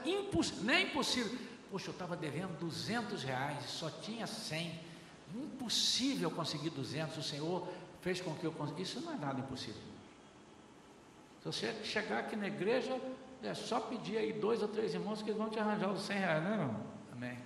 [0.63, 1.39] nem é impossível.
[1.73, 4.79] Poxa, eu estava devendo 200 reais, só tinha 100.
[5.35, 7.67] Impossível conseguir 200, o Senhor
[8.03, 8.99] fez com que eu conseguisse.
[8.99, 9.81] Isso não é nada impossível.
[11.41, 13.01] Se você chegar aqui na igreja,
[13.43, 16.19] é só pedir aí dois ou três irmãos que eles vão te arranjar os 100
[16.19, 16.81] reais, né, irmão?
[17.11, 17.39] Amém.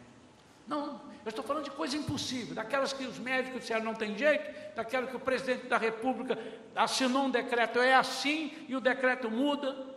[0.66, 4.74] Não, eu estou falando de coisa impossível, daquelas que os médicos disseram não tem jeito,
[4.74, 6.36] daquelas que o presidente da república
[6.74, 9.94] assinou um decreto, é assim, e o decreto muda.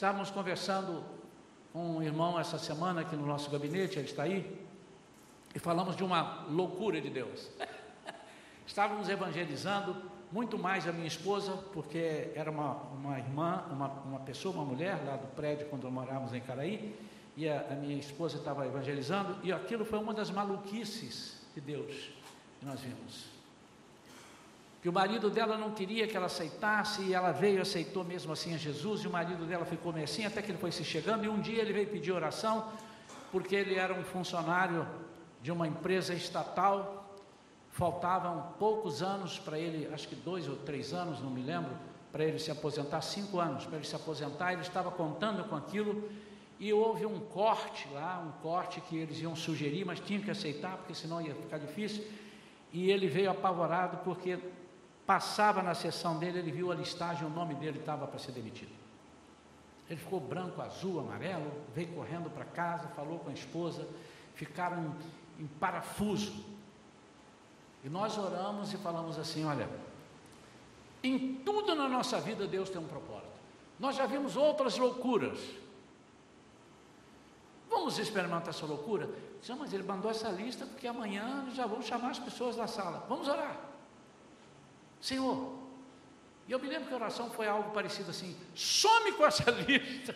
[0.00, 1.04] Estávamos conversando
[1.74, 4.58] com um irmão essa semana aqui no nosso gabinete, ele está aí,
[5.54, 7.50] e falamos de uma loucura de Deus.
[8.66, 9.94] Estávamos evangelizando
[10.32, 14.98] muito mais a minha esposa, porque era uma, uma irmã, uma, uma pessoa, uma mulher
[15.04, 16.98] lá do prédio quando morávamos em Caraí,
[17.36, 22.10] e a, a minha esposa estava evangelizando, e aquilo foi uma das maluquices de Deus
[22.58, 23.29] que nós vimos.
[24.80, 28.54] Que o marido dela não queria que ela aceitasse, e ela veio aceitou mesmo assim
[28.54, 31.24] a Jesus, e o marido dela ficou meio assim, até que ele foi se chegando,
[31.24, 32.66] e um dia ele veio pedir oração,
[33.30, 34.86] porque ele era um funcionário
[35.42, 37.14] de uma empresa estatal,
[37.70, 41.72] faltavam poucos anos para ele, acho que dois ou três anos, não me lembro,
[42.10, 46.10] para ele se aposentar, cinco anos para ele se aposentar, ele estava contando com aquilo
[46.58, 50.76] e houve um corte lá, um corte que eles iam sugerir, mas tinham que aceitar,
[50.76, 52.04] porque senão ia ficar difícil.
[52.72, 54.38] E ele veio apavorado porque
[55.10, 58.70] passava na sessão dele, ele viu a listagem, o nome dele estava para ser demitido.
[59.88, 63.88] Ele ficou branco, azul, amarelo, veio correndo para casa, falou com a esposa,
[64.36, 64.94] ficaram
[65.36, 66.44] em parafuso.
[67.82, 69.68] E nós oramos e falamos assim: olha,
[71.02, 73.32] em tudo na nossa vida Deus tem um propósito.
[73.80, 75.40] Nós já vimos outras loucuras.
[77.68, 79.10] Vamos experimentar essa loucura?
[79.40, 83.04] Disse, mas ele mandou essa lista porque amanhã já vão chamar as pessoas da sala.
[83.08, 83.69] Vamos orar.
[85.00, 85.58] Senhor,
[86.46, 90.14] E eu me lembro que a oração foi algo parecido assim: some com essa lista.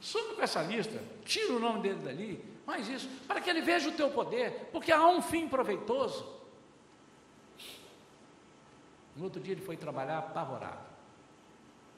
[0.00, 3.88] some com essa lista, tira o nome dele dali, mais isso, para que ele veja
[3.88, 6.36] o teu poder, porque há um fim proveitoso.
[9.16, 10.86] No outro dia ele foi trabalhar apavorado.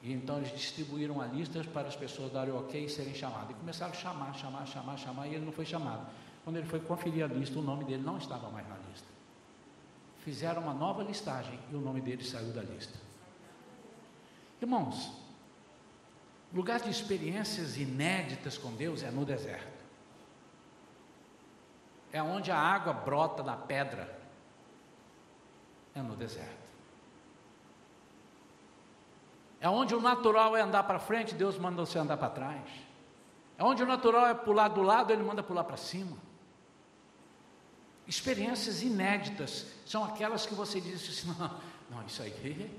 [0.01, 3.51] E então eles distribuíram a lista para as pessoas darem ok e serem chamadas.
[3.51, 6.07] E começaram a chamar, chamar, chamar, chamar, e ele não foi chamado.
[6.43, 9.08] Quando ele foi conferir a lista, o nome dele não estava mais na lista.
[10.19, 12.97] Fizeram uma nova listagem e o nome dele saiu da lista.
[14.61, 15.11] Irmãos,
[16.53, 19.79] lugar de experiências inéditas com Deus é no deserto.
[22.11, 24.19] É onde a água brota da pedra.
[25.95, 26.69] É no deserto.
[29.61, 32.69] É onde o natural é andar para frente, Deus manda você andar para trás.
[33.57, 36.17] É onde o natural é pular do lado, Ele manda pular para cima.
[38.09, 42.75] Experiências inéditas são aquelas que você diz assim: não, não, isso aí,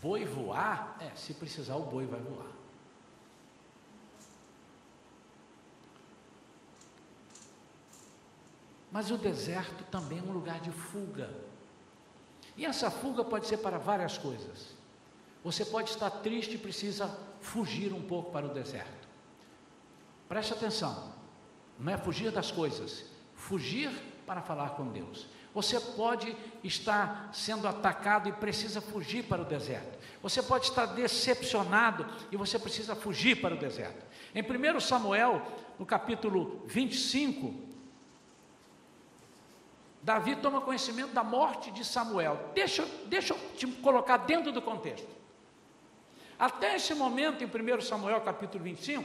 [0.00, 0.96] boi voar?
[1.00, 2.46] É, se precisar, o boi vai voar.
[8.92, 11.28] Mas o deserto também é um lugar de fuga.
[12.56, 14.68] E essa fuga pode ser para várias coisas.
[15.42, 17.08] Você pode estar triste e precisa
[17.40, 19.08] fugir um pouco para o deserto.
[20.28, 21.12] Preste atenção,
[21.76, 23.04] não é fugir das coisas,
[23.34, 25.26] fugir para falar com Deus.
[25.54, 29.98] Você pode estar sendo atacado e precisa fugir para o deserto.
[30.22, 34.02] Você pode estar decepcionado e você precisa fugir para o deserto.
[34.34, 35.42] Em 1 Samuel,
[35.78, 37.54] no capítulo 25,
[40.02, 42.52] Davi toma conhecimento da morte de Samuel.
[42.54, 45.08] Deixa, deixa eu te colocar dentro do contexto.
[46.38, 49.04] Até esse momento, em 1 Samuel capítulo 25,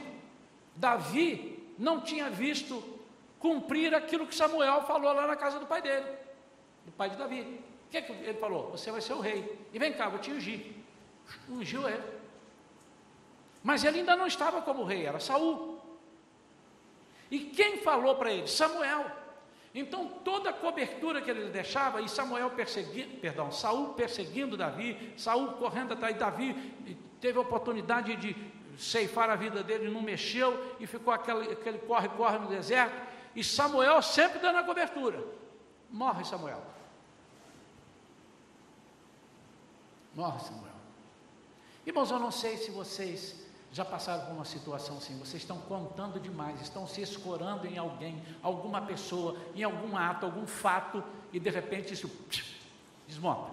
[0.74, 2.97] Davi não tinha visto
[3.38, 6.06] cumprir aquilo que Samuel falou lá na casa do pai dele,
[6.84, 7.60] do pai de Davi.
[7.86, 8.70] O que, é que ele falou?
[8.70, 9.58] Você vai ser o rei.
[9.72, 10.74] E vem cá, vou te ungir.
[11.48, 12.02] Ungiu ele.
[13.62, 15.78] Mas ele ainda não estava como rei, era Saul.
[17.30, 18.46] E quem falou para ele?
[18.46, 19.10] Samuel.
[19.74, 25.52] Então toda a cobertura que ele deixava, e Samuel perseguindo, perdão, Saul perseguindo Davi, Saul
[25.52, 26.54] correndo atrás de Davi,
[27.20, 28.34] teve a oportunidade de
[28.78, 31.54] ceifar a vida dele, não mexeu e ficou aquele,
[31.86, 33.07] corre-corre no deserto.
[33.38, 35.24] E Samuel sempre dando a cobertura.
[35.88, 36.60] Morre Samuel.
[40.12, 40.74] Morre Samuel.
[41.86, 43.36] Irmãos, eu não sei se vocês
[43.70, 48.20] já passaram por uma situação assim, vocês estão contando demais, estão se escorando em alguém,
[48.42, 52.10] alguma pessoa, em algum ato, algum fato, e de repente isso
[53.06, 53.52] desmonta.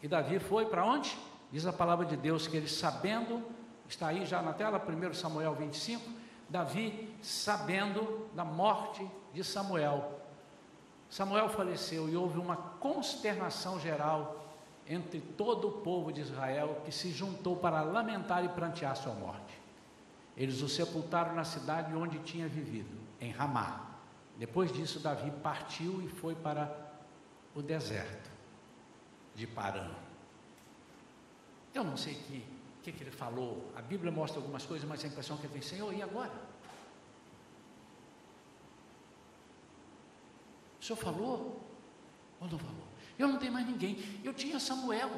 [0.00, 1.18] E Davi foi para onde?
[1.50, 3.42] Diz a palavra de Deus que ele sabendo,
[3.88, 6.15] está aí já na tela, 1 Samuel 25,
[6.48, 10.20] Davi sabendo da morte de Samuel.
[11.08, 14.44] Samuel faleceu e houve uma consternação geral
[14.86, 19.60] entre todo o povo de Israel que se juntou para lamentar e prantear sua morte.
[20.36, 23.86] Eles o sepultaram na cidade onde tinha vivido, em Ramá.
[24.36, 26.70] Depois disso, Davi partiu e foi para
[27.54, 28.30] o deserto
[29.34, 29.90] de Parã.
[31.74, 32.44] Eu não sei que,
[32.86, 33.72] que, que ele falou.
[33.74, 36.32] A Bíblia mostra algumas coisas, mas a impressão que ele tem, Senhor, e agora?
[40.80, 41.60] O Senhor falou
[42.40, 42.86] ou não falou?
[43.18, 43.98] Eu não tenho mais ninguém.
[44.22, 45.10] Eu tinha Samuel.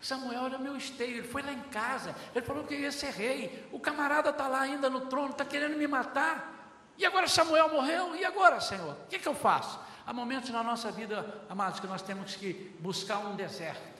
[0.00, 3.10] Samuel era meu esteio, ele foi lá em casa, ele falou que eu ia ser
[3.10, 3.68] rei.
[3.72, 6.54] O camarada está lá ainda no trono, está querendo me matar.
[6.96, 8.92] E agora Samuel morreu, e agora, Senhor?
[8.92, 9.78] O que, que eu faço?
[10.06, 13.95] Há momentos na nossa vida, amados, que nós temos que buscar um deserto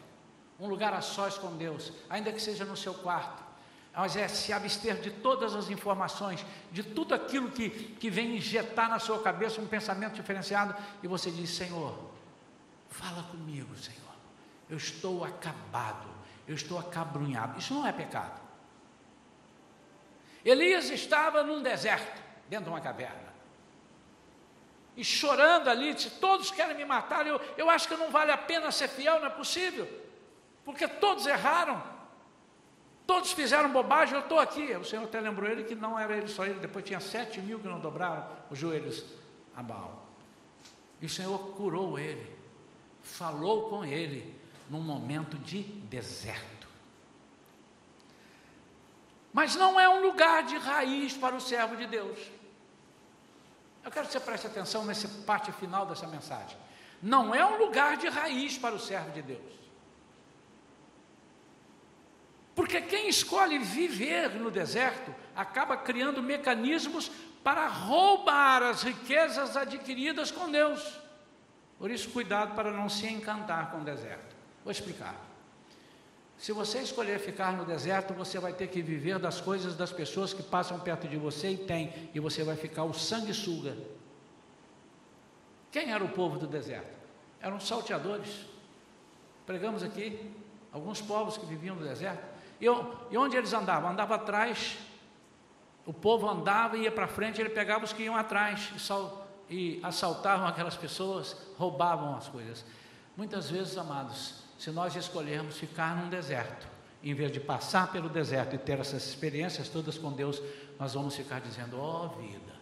[0.59, 3.45] um lugar a sós com Deus, ainda que seja no seu quarto.
[3.95, 8.91] Mas é se abster de todas as informações, de tudo aquilo que, que vem injetar
[8.91, 11.99] na sua cabeça um pensamento diferenciado, e você diz: Senhor,
[12.91, 14.01] fala comigo, Senhor.
[14.69, 16.09] Eu estou acabado,
[16.47, 17.59] eu estou acabrunhado.
[17.59, 18.41] Isso não é pecado.
[20.45, 23.35] Elias estava num deserto, dentro de uma caverna.
[24.95, 28.39] E chorando ali, disse: Todos querem me matar, eu, eu acho que não vale a
[28.39, 30.06] pena ser fiel, não é possível
[30.67, 31.81] porque todos erraram,
[33.07, 34.75] todos fizeram bobagem, eu estou aqui.
[34.75, 37.61] O Senhor até lembrou ele que não era ele só ele, depois tinha sete mil
[37.61, 39.05] que não dobraram os joelhos
[39.57, 40.05] a Baal.
[41.01, 42.37] E o Senhor curou ele,
[43.01, 44.35] falou com ele
[44.69, 46.67] num momento de deserto.
[49.33, 52.19] Mas não é um lugar de raiz para o servo de Deus.
[53.85, 56.59] Eu quero que você preste atenção nessa parte final dessa mensagem.
[57.01, 59.66] Não é um lugar de raiz para o servo de Deus.
[62.57, 67.11] Porque quem escolhe viver no deserto acaba criando mecanismos
[67.45, 70.99] para roubar as riquezas adquiridas com Deus.
[71.79, 74.35] Por isso, cuidado para não se encantar com o deserto.
[74.65, 75.15] Vou explicar.
[76.39, 80.33] Se você escolher ficar no deserto, você vai ter que viver das coisas das pessoas
[80.33, 83.77] que passam perto de você e tem, e você vai ficar o sanguessuga.
[85.71, 86.97] Quem era o povo do deserto?
[87.39, 88.47] Eram salteadores.
[89.45, 90.33] Pregamos aqui
[90.73, 92.36] alguns povos que viviam no deserto.
[92.61, 93.91] E, e onde eles andavam?
[93.91, 94.79] Andava atrás,
[95.85, 99.27] o povo andava e ia para frente, ele pegava os que iam atrás e, sal,
[99.83, 102.65] assaltavam aquelas pessoas, roubavam as coisas.
[103.17, 106.67] Muitas vezes, amados, se nós escolhermos ficar num deserto,
[107.03, 110.43] em vez de passar pelo deserto e ter essas experiências todas com Deus,
[110.79, 112.55] nós vamos ficar dizendo: ó oh, vida,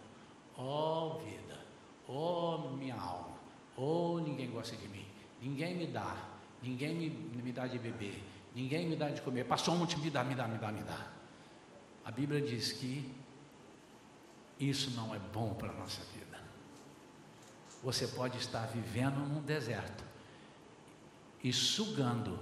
[0.57, 1.59] ó oh, vida,
[2.07, 3.35] ó oh, minha alma,
[3.75, 5.05] oh ninguém gosta de mim,
[5.41, 6.15] ninguém me dá,
[6.61, 8.21] ninguém me, me dá de beber,
[8.55, 11.07] ninguém me dá de comer, passou um me dá, me dá, me dá, me dá.
[12.05, 13.13] A Bíblia diz que
[14.59, 16.39] isso não é bom para a nossa vida.
[17.83, 20.03] Você pode estar vivendo num deserto,
[21.45, 22.39] e sugando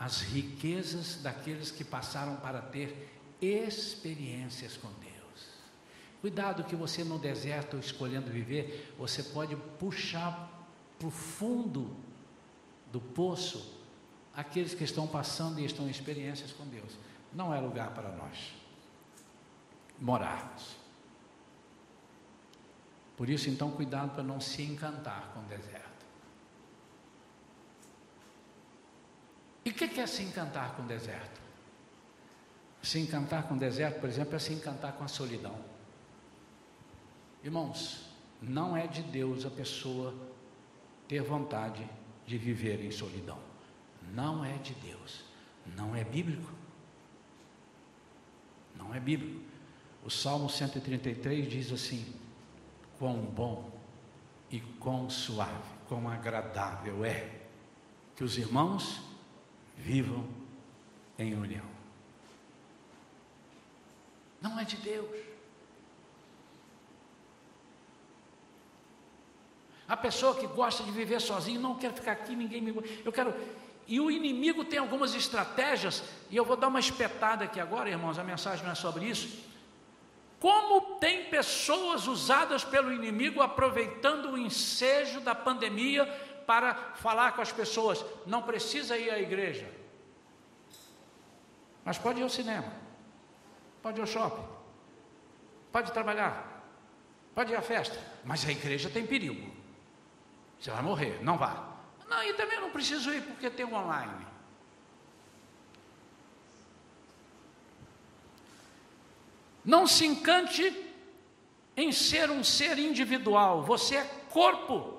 [0.00, 5.48] as riquezas daqueles que passaram para ter experiências com Deus.
[6.22, 10.50] Cuidado que você no deserto escolhendo viver, você pode puxar
[10.98, 11.94] para o fundo
[12.90, 13.75] do poço
[14.36, 16.98] aqueles que estão passando e estão em experiências com Deus.
[17.32, 18.52] Não é lugar para nós
[19.98, 20.76] morarmos.
[23.16, 26.06] Por isso, então, cuidado para não se encantar com o deserto.
[29.64, 31.40] E o que é se encantar com o deserto?
[32.82, 35.58] Se encantar com o deserto, por exemplo, é se encantar com a solidão.
[37.42, 38.06] Irmãos,
[38.40, 40.14] não é de Deus a pessoa
[41.08, 41.88] ter vontade
[42.26, 43.45] de viver em solidão.
[44.12, 45.24] Não é de Deus.
[45.76, 46.52] Não é bíblico.
[48.74, 49.40] Não é bíblico.
[50.04, 52.14] O Salmo 133 diz assim:
[52.98, 53.70] Quão bom
[54.50, 57.46] e quão suave, quão agradável é
[58.14, 59.00] que os irmãos
[59.76, 60.26] vivam
[61.18, 61.64] em união.
[64.40, 65.36] Não é de Deus.
[69.88, 72.74] A pessoa que gosta de viver sozinho, não quer ficar aqui, ninguém me.
[73.04, 73.32] Eu quero.
[73.86, 78.18] E o inimigo tem algumas estratégias, e eu vou dar uma espetada aqui agora, irmãos,
[78.18, 79.44] a mensagem não é sobre isso.
[80.40, 86.04] Como tem pessoas usadas pelo inimigo aproveitando o ensejo da pandemia
[86.46, 88.04] para falar com as pessoas.
[88.24, 89.68] Não precisa ir à igreja,
[91.84, 92.72] mas pode ir ao cinema,
[93.82, 94.44] pode ir ao shopping,
[95.72, 96.64] pode trabalhar,
[97.34, 99.52] pode ir à festa, mas a igreja tem perigo.
[100.58, 101.75] Você vai morrer, não vá.
[102.08, 104.26] Não, e também não preciso ir porque tem online.
[109.64, 110.84] Não se encante
[111.76, 114.96] em ser um ser individual, você é corpo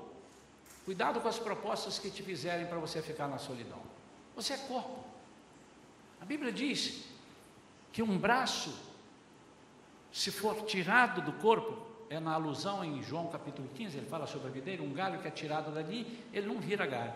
[0.88, 3.82] Cuidado com as propostas que te fizerem para você ficar na solidão.
[4.38, 5.04] Você é corpo.
[6.22, 7.04] A Bíblia diz
[7.92, 8.74] que um braço,
[10.14, 14.48] se for tirado do corpo, é na alusão em João capítulo 15, ele fala sobre
[14.48, 17.14] a videira, um galho que é tirado dali, ele não vira galho.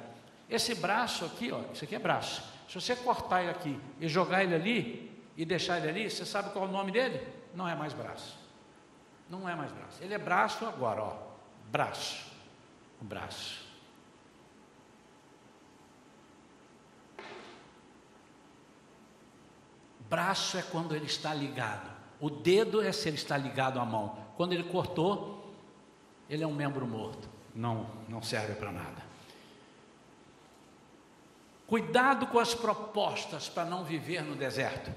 [0.49, 2.43] Esse braço aqui, ó, isso aqui é braço.
[2.67, 6.51] Se você cortar ele aqui e jogar ele ali e deixar ele ali, você sabe
[6.51, 7.25] qual é o nome dele?
[7.55, 8.37] Não é mais braço.
[9.29, 10.03] Não é mais braço.
[10.03, 11.17] Ele é braço agora, ó.
[11.69, 12.29] Braço.
[13.01, 13.61] O braço.
[20.09, 21.89] Braço é quando ele está ligado.
[22.19, 24.20] O dedo é se ele está ligado à mão.
[24.37, 25.53] Quando ele cortou,
[26.29, 27.29] ele é um membro morto.
[27.53, 29.11] Não, não serve para nada.
[31.67, 34.91] Cuidado com as propostas para não viver no deserto.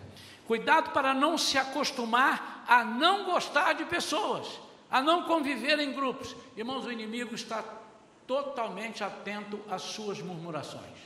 [0.47, 4.61] Cuidado para não se acostumar a não gostar de pessoas,
[4.91, 6.35] a não conviver em grupos.
[6.57, 7.65] Irmãos, o inimigo está
[8.27, 10.99] totalmente atento às suas murmurações.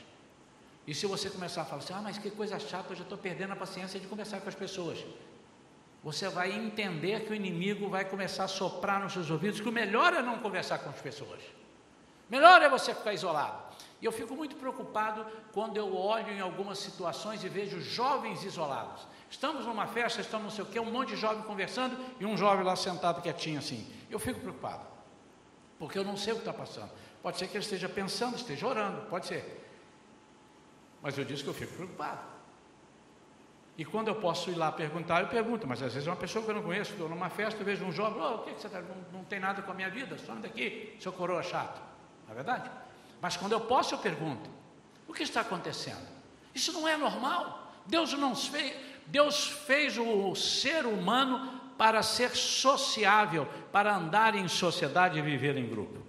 [0.87, 3.17] E se você começar a falar assim, ah, mas que coisa chata, eu já estou
[3.17, 5.05] perdendo a paciência de conversar com as pessoas.
[6.03, 9.71] Você vai entender que o inimigo vai começar a soprar nos seus ouvidos que o
[9.71, 11.41] melhor é não conversar com as pessoas.
[12.29, 13.69] Melhor é você ficar isolado.
[14.01, 19.05] E eu fico muito preocupado quando eu olho em algumas situações e vejo jovens isolados.
[19.29, 22.37] Estamos numa festa, estamos não sei o quê, um monte de jovem conversando e um
[22.37, 23.85] jovem lá sentado quietinho assim.
[24.09, 24.85] Eu fico preocupado,
[25.77, 26.91] porque eu não sei o que está passando.
[27.21, 29.67] Pode ser que ele esteja pensando, esteja orando, pode ser.
[31.01, 32.38] Mas eu disse que eu fico preocupado.
[33.79, 36.43] E quando eu posso ir lá perguntar, eu pergunto, mas às vezes é uma pessoa
[36.43, 38.67] que eu não conheço, estou numa festa, vejo um jovem, oh, o que, que você
[38.67, 38.81] está?
[38.81, 41.81] Não, não tem nada com a minha vida, some daqui, seu coroa chato.
[42.25, 42.69] Não é verdade?
[43.21, 44.49] Mas quando eu posso, eu pergunto:
[45.07, 46.05] o que está acontecendo?
[46.53, 47.71] Isso não é normal.
[47.85, 48.75] Deus não fez,
[49.07, 55.69] Deus fez o ser humano para ser sociável, para andar em sociedade e viver em
[55.69, 56.05] grupo.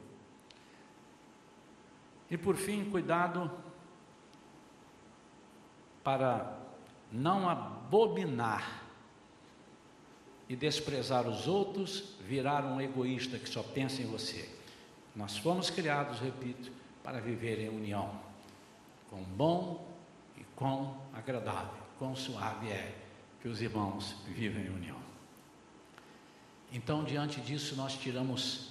[2.28, 3.48] E por fim, cuidado
[6.02, 6.59] para
[7.12, 8.84] não abominar
[10.48, 14.48] e desprezar os outros, virar um egoísta que só pensa em você.
[15.14, 16.70] Nós fomos criados, repito,
[17.02, 18.20] para viver em união,
[19.08, 19.88] com bom
[20.36, 22.94] e com agradável, quão suave é
[23.40, 24.98] que os irmãos vivem em união.
[26.72, 28.70] Então, diante disso, nós tiramos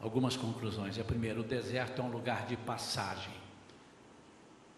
[0.00, 0.98] algumas conclusões.
[0.98, 3.34] A primeira, o deserto é um lugar de passagem,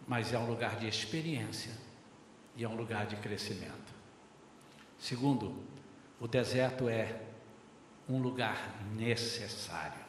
[0.07, 1.86] mas é um lugar de experiência
[2.57, 3.95] e é um lugar de crescimento.
[4.99, 5.63] Segundo,
[6.19, 7.21] o deserto é
[8.09, 10.05] um lugar necessário.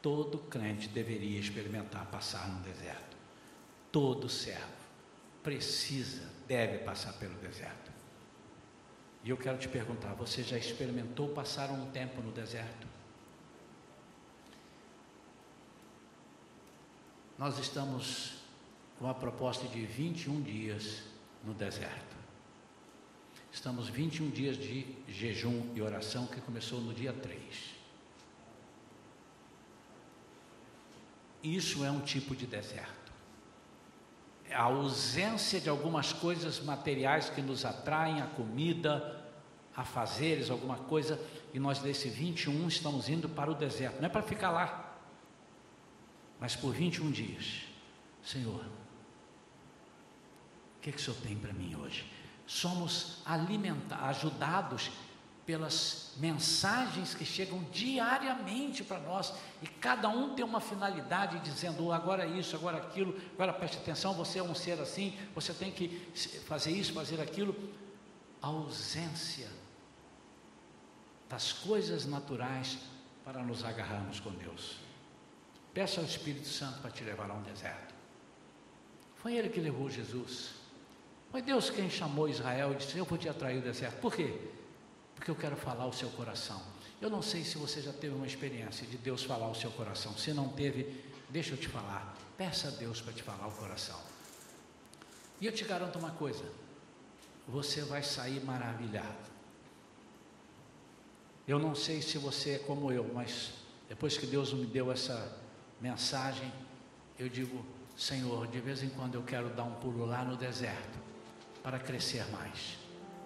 [0.00, 3.16] Todo crente deveria experimentar passar no deserto.
[3.92, 4.80] Todo servo
[5.42, 7.90] precisa, deve passar pelo deserto.
[9.22, 12.86] E eu quero te perguntar: você já experimentou passar um tempo no deserto?
[17.38, 18.38] Nós estamos
[18.98, 21.09] com a proposta de 21 dias
[21.44, 22.16] no deserto.
[23.52, 27.40] Estamos 21 dias de jejum e oração que começou no dia 3.
[31.42, 33.12] Isso é um tipo de deserto.
[34.48, 39.24] É a ausência de algumas coisas materiais que nos atraem, a comida,
[39.74, 41.20] a fazeres, alguma coisa,
[41.54, 43.98] e nós desse 21 estamos indo para o deserto.
[43.98, 44.98] Não é para ficar lá,
[46.38, 47.62] mas por 21 dias.
[48.22, 48.64] Senhor,
[50.80, 52.04] o que, que o Senhor tem para mim hoje?
[52.50, 54.90] somos alimentados, ajudados
[55.46, 61.92] pelas mensagens que chegam diariamente para nós e cada um tem uma finalidade dizendo oh,
[61.92, 65.88] agora isso, agora aquilo, agora preste atenção, você é um ser assim, você tem que
[66.46, 67.54] fazer isso, fazer aquilo.
[68.42, 69.48] A ausência
[71.28, 72.78] das coisas naturais
[73.24, 74.78] para nos agarrarmos com Deus.
[75.72, 77.94] Peça ao Espírito Santo para te levar a um deserto.
[79.16, 80.59] Foi ele que levou Jesus.
[81.30, 84.00] Foi Deus quem chamou Israel disse: Eu vou te atrair o deserto.
[84.00, 84.36] Por quê?
[85.14, 86.60] Porque eu quero falar o seu coração.
[87.00, 90.16] Eu não sei se você já teve uma experiência de Deus falar o seu coração.
[90.16, 92.16] Se não teve, deixa eu te falar.
[92.36, 93.98] Peça a Deus para te falar o coração.
[95.40, 96.44] E eu te garanto uma coisa:
[97.46, 99.30] você vai sair maravilhado.
[101.46, 103.52] Eu não sei se você é como eu, mas
[103.88, 105.38] depois que Deus me deu essa
[105.80, 106.52] mensagem,
[107.16, 107.64] eu digo:
[107.96, 110.99] Senhor, de vez em quando eu quero dar um pulo lá no deserto
[111.62, 112.78] para crescer mais,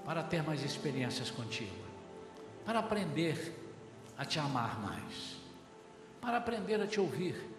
[0.05, 1.85] para ter mais experiências contigo,
[2.65, 3.55] para aprender
[4.17, 5.37] a te amar mais,
[6.21, 7.53] para aprender a te ouvir.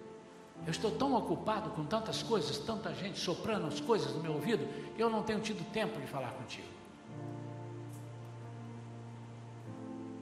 [0.66, 4.66] Eu estou tão ocupado com tantas coisas, tanta gente soprando as coisas no meu ouvido,
[4.96, 6.68] que eu não tenho tido tempo de falar contigo.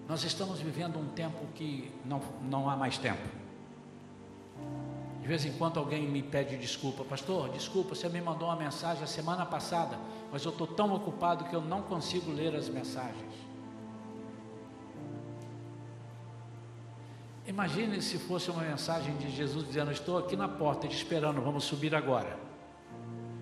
[0.08, 3.22] Nós estamos vivendo um tempo que não, não há mais tempo.
[5.24, 9.02] De vez em quando alguém me pede desculpa, pastor, desculpa, você me mandou uma mensagem
[9.02, 9.98] a semana passada,
[10.30, 13.34] mas eu estou tão ocupado que eu não consigo ler as mensagens.
[17.48, 21.64] Imagine se fosse uma mensagem de Jesus dizendo: Estou aqui na porta te esperando, vamos
[21.64, 22.38] subir agora.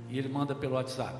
[0.08, 1.18] E ele manda pelo WhatsApp.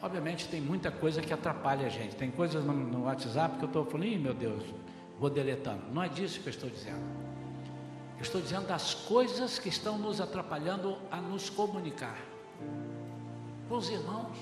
[0.00, 2.16] Obviamente tem muita coisa que atrapalha a gente.
[2.16, 4.64] Tem coisas no, no WhatsApp que eu estou falando, Ih, meu Deus,
[5.20, 5.82] vou deletando.
[5.92, 7.33] Não é disso que eu estou dizendo.
[8.16, 12.18] Eu estou dizendo das coisas que estão nos atrapalhando a nos comunicar
[13.68, 14.36] com os irmãos,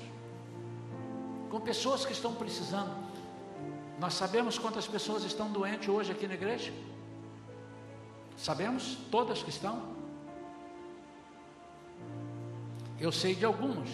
[1.51, 2.95] com pessoas que estão precisando.
[3.99, 6.73] Nós sabemos quantas pessoas estão doentes hoje aqui na igreja?
[8.37, 8.99] Sabemos?
[9.11, 9.93] Todas que estão?
[12.99, 13.89] Eu sei de algumas,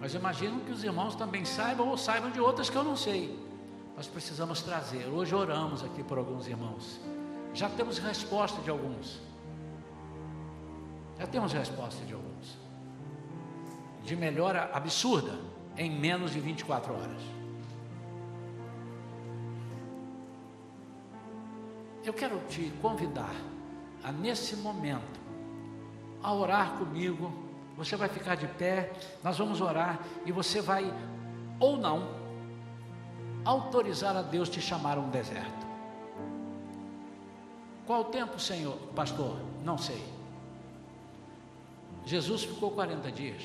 [0.00, 3.38] mas imagino que os irmãos também saibam ou saibam de outras que eu não sei.
[3.96, 5.06] Nós precisamos trazer.
[5.06, 6.98] Hoje oramos aqui por alguns irmãos.
[7.54, 9.20] Já temos resposta de alguns.
[11.18, 12.58] Já temos resposta de alguns.
[14.02, 15.38] De melhora absurda
[15.76, 17.22] em menos de 24 horas.
[22.04, 23.34] Eu quero te convidar
[24.02, 25.20] a nesse momento
[26.22, 27.32] a orar comigo.
[27.76, 28.92] Você vai ficar de pé,
[29.22, 30.92] nós vamos orar e você vai
[31.60, 32.08] ou não
[33.44, 35.63] autorizar a Deus te chamar a um deserto.
[37.86, 39.36] Qual o tempo, Senhor, pastor?
[39.62, 40.02] Não sei.
[42.06, 43.42] Jesus ficou 40 dias.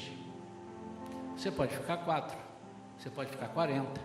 [1.35, 2.37] Você pode ficar quatro,
[2.97, 4.01] você pode ficar 40.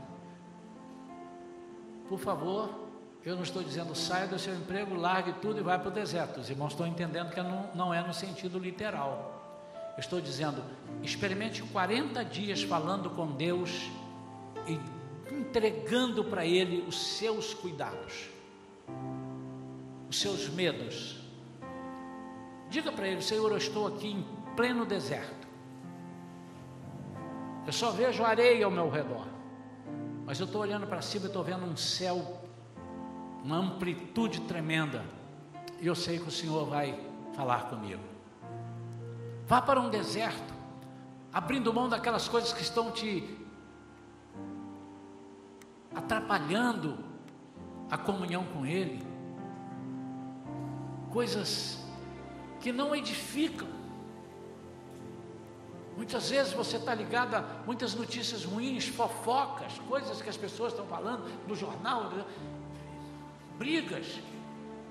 [2.09, 2.71] Por favor,
[3.25, 6.41] eu não estou dizendo saia do seu emprego, largue tudo e vá para o deserto.
[6.41, 9.41] Os irmãos estão entendendo que não, não é no sentido literal.
[9.97, 10.63] Eu estou dizendo,
[11.03, 13.71] experimente 40 dias falando com Deus
[14.67, 14.79] e
[15.33, 18.34] entregando para Ele os seus cuidados
[20.15, 21.19] os seus medos.
[22.71, 25.49] Diga para ele: Senhor, eu estou aqui em pleno deserto.
[27.67, 29.27] Eu só vejo areia ao meu redor.
[30.25, 32.41] Mas eu estou olhando para cima e estou vendo um céu,
[33.43, 35.05] uma amplitude tremenda.
[35.81, 36.99] E eu sei que o Senhor vai
[37.35, 38.03] falar comigo.
[39.47, 40.55] Vá para um deserto,
[41.33, 43.39] abrindo mão daquelas coisas que estão te
[45.95, 46.99] atrapalhando
[47.91, 49.04] a comunhão com Ele,
[51.15, 51.79] coisas
[52.61, 53.69] que não edificam.
[55.97, 60.85] Muitas vezes você está ligado a muitas notícias ruins, fofocas, coisas que as pessoas estão
[60.87, 62.25] falando no jornal, né?
[63.57, 64.21] brigas.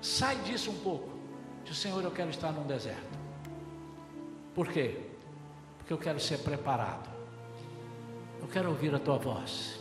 [0.00, 1.10] Sai disso um pouco.
[1.62, 3.18] Diz, Senhor, eu quero estar num deserto.
[4.54, 4.98] Por quê?
[5.76, 7.10] Porque eu quero ser preparado.
[8.40, 9.78] Eu quero ouvir a tua voz.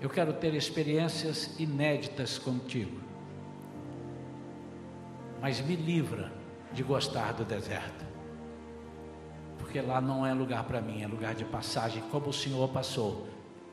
[0.00, 3.05] Eu quero ter experiências inéditas contigo.
[5.46, 6.32] Mas me livra
[6.72, 8.04] de gostar do deserto.
[9.58, 12.02] Porque lá não é lugar para mim, é lugar de passagem.
[12.10, 13.28] Como o Senhor passou,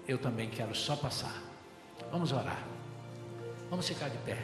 [0.07, 1.41] eu também quero só passar.
[2.11, 2.63] Vamos orar.
[3.71, 4.37] Vamos ficar de pé.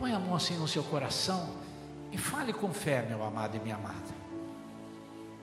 [0.00, 1.54] Põe a mão assim no seu coração
[2.10, 4.12] e fale com fé, meu amado e minha amada.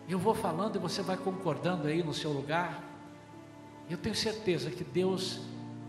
[0.09, 2.83] Eu vou falando e você vai concordando aí no seu lugar.
[3.89, 5.39] Eu tenho certeza que Deus,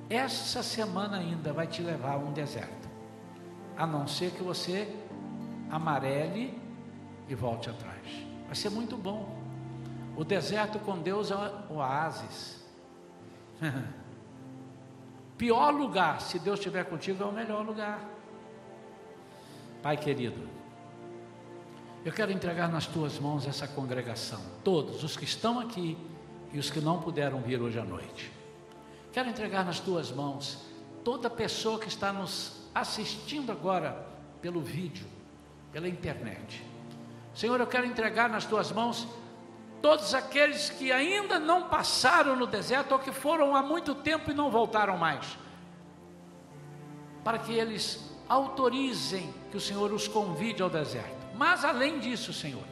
[0.09, 2.86] essa semana ainda, vai te levar a um deserto.
[3.77, 4.89] A não ser que você
[5.71, 6.59] amarele
[7.29, 8.07] e volte atrás.
[8.47, 9.37] Vai ser muito bom.
[10.17, 11.35] O deserto com Deus é
[11.69, 12.65] oásis.
[15.37, 18.01] Pior lugar, se Deus estiver contigo, é o melhor lugar.
[19.83, 20.49] Pai querido,
[22.05, 25.99] eu quero entregar nas tuas mãos essa congregação, todos os que estão aqui
[26.53, 28.33] e os que não puderam vir hoje à noite.
[29.13, 30.65] Quero entregar nas tuas mãos
[31.05, 34.07] toda pessoa que está nos assistindo agora
[34.43, 35.07] pelo vídeo,
[35.73, 36.63] pela internet.
[37.35, 39.09] Senhor, eu quero entregar nas tuas mãos
[39.81, 44.35] todos aqueles que ainda não passaram no deserto ou que foram há muito tempo e
[44.35, 45.39] não voltaram mais,
[47.25, 51.17] para que eles autorizem que o Senhor os convide ao deserto.
[51.35, 52.65] Mas além disso, Senhor,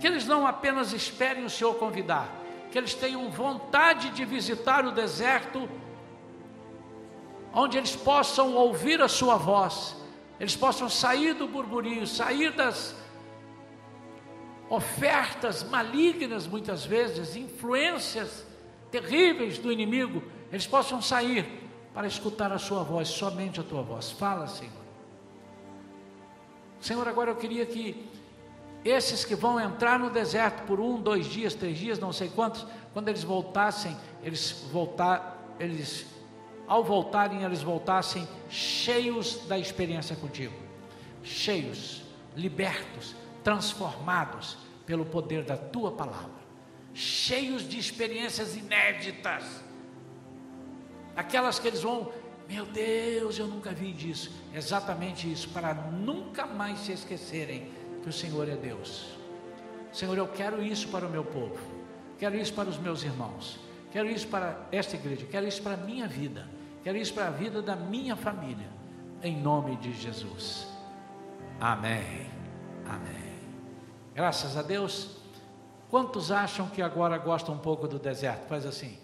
[0.00, 2.28] que eles não apenas esperem o Senhor convidar,
[2.72, 5.68] que eles tenham vontade de visitar o deserto,
[7.54, 9.96] onde eles possam ouvir a Sua voz,
[10.40, 12.94] eles possam sair do burburinho, sair das
[14.68, 18.44] ofertas malignas, muitas vezes, influências
[18.90, 21.46] terríveis do inimigo, eles possam sair
[21.92, 24.10] para escutar a Sua voz, somente a Tua voz.
[24.10, 24.84] Fala, Senhor.
[26.80, 28.08] Senhor, agora eu queria que
[28.84, 32.66] esses que vão entrar no deserto por um, dois dias, três dias, não sei quantos,
[32.92, 36.06] quando eles voltassem, eles voltar, eles
[36.66, 40.54] ao voltarem, eles voltassem cheios da experiência contigo,
[41.22, 42.02] cheios,
[42.36, 44.56] libertos, transformados
[44.86, 46.44] pelo poder da tua palavra,
[46.92, 49.62] cheios de experiências inéditas,
[51.16, 52.10] aquelas que eles vão,
[52.48, 57.70] meu Deus, eu nunca vi disso, exatamente isso, para nunca mais se esquecerem
[58.02, 59.06] que o Senhor é Deus.
[59.92, 61.58] Senhor, eu quero isso para o meu povo,
[62.18, 63.58] quero isso para os meus irmãos,
[63.92, 66.48] quero isso para esta igreja, quero isso para a minha vida,
[66.84, 68.68] quero isso para a vida da minha família,
[69.22, 70.68] em nome de Jesus.
[71.58, 72.30] Amém.
[72.86, 73.34] Amém.
[74.14, 75.16] Graças a Deus.
[75.90, 78.46] Quantos acham que agora gostam um pouco do deserto?
[78.46, 79.03] Faz assim.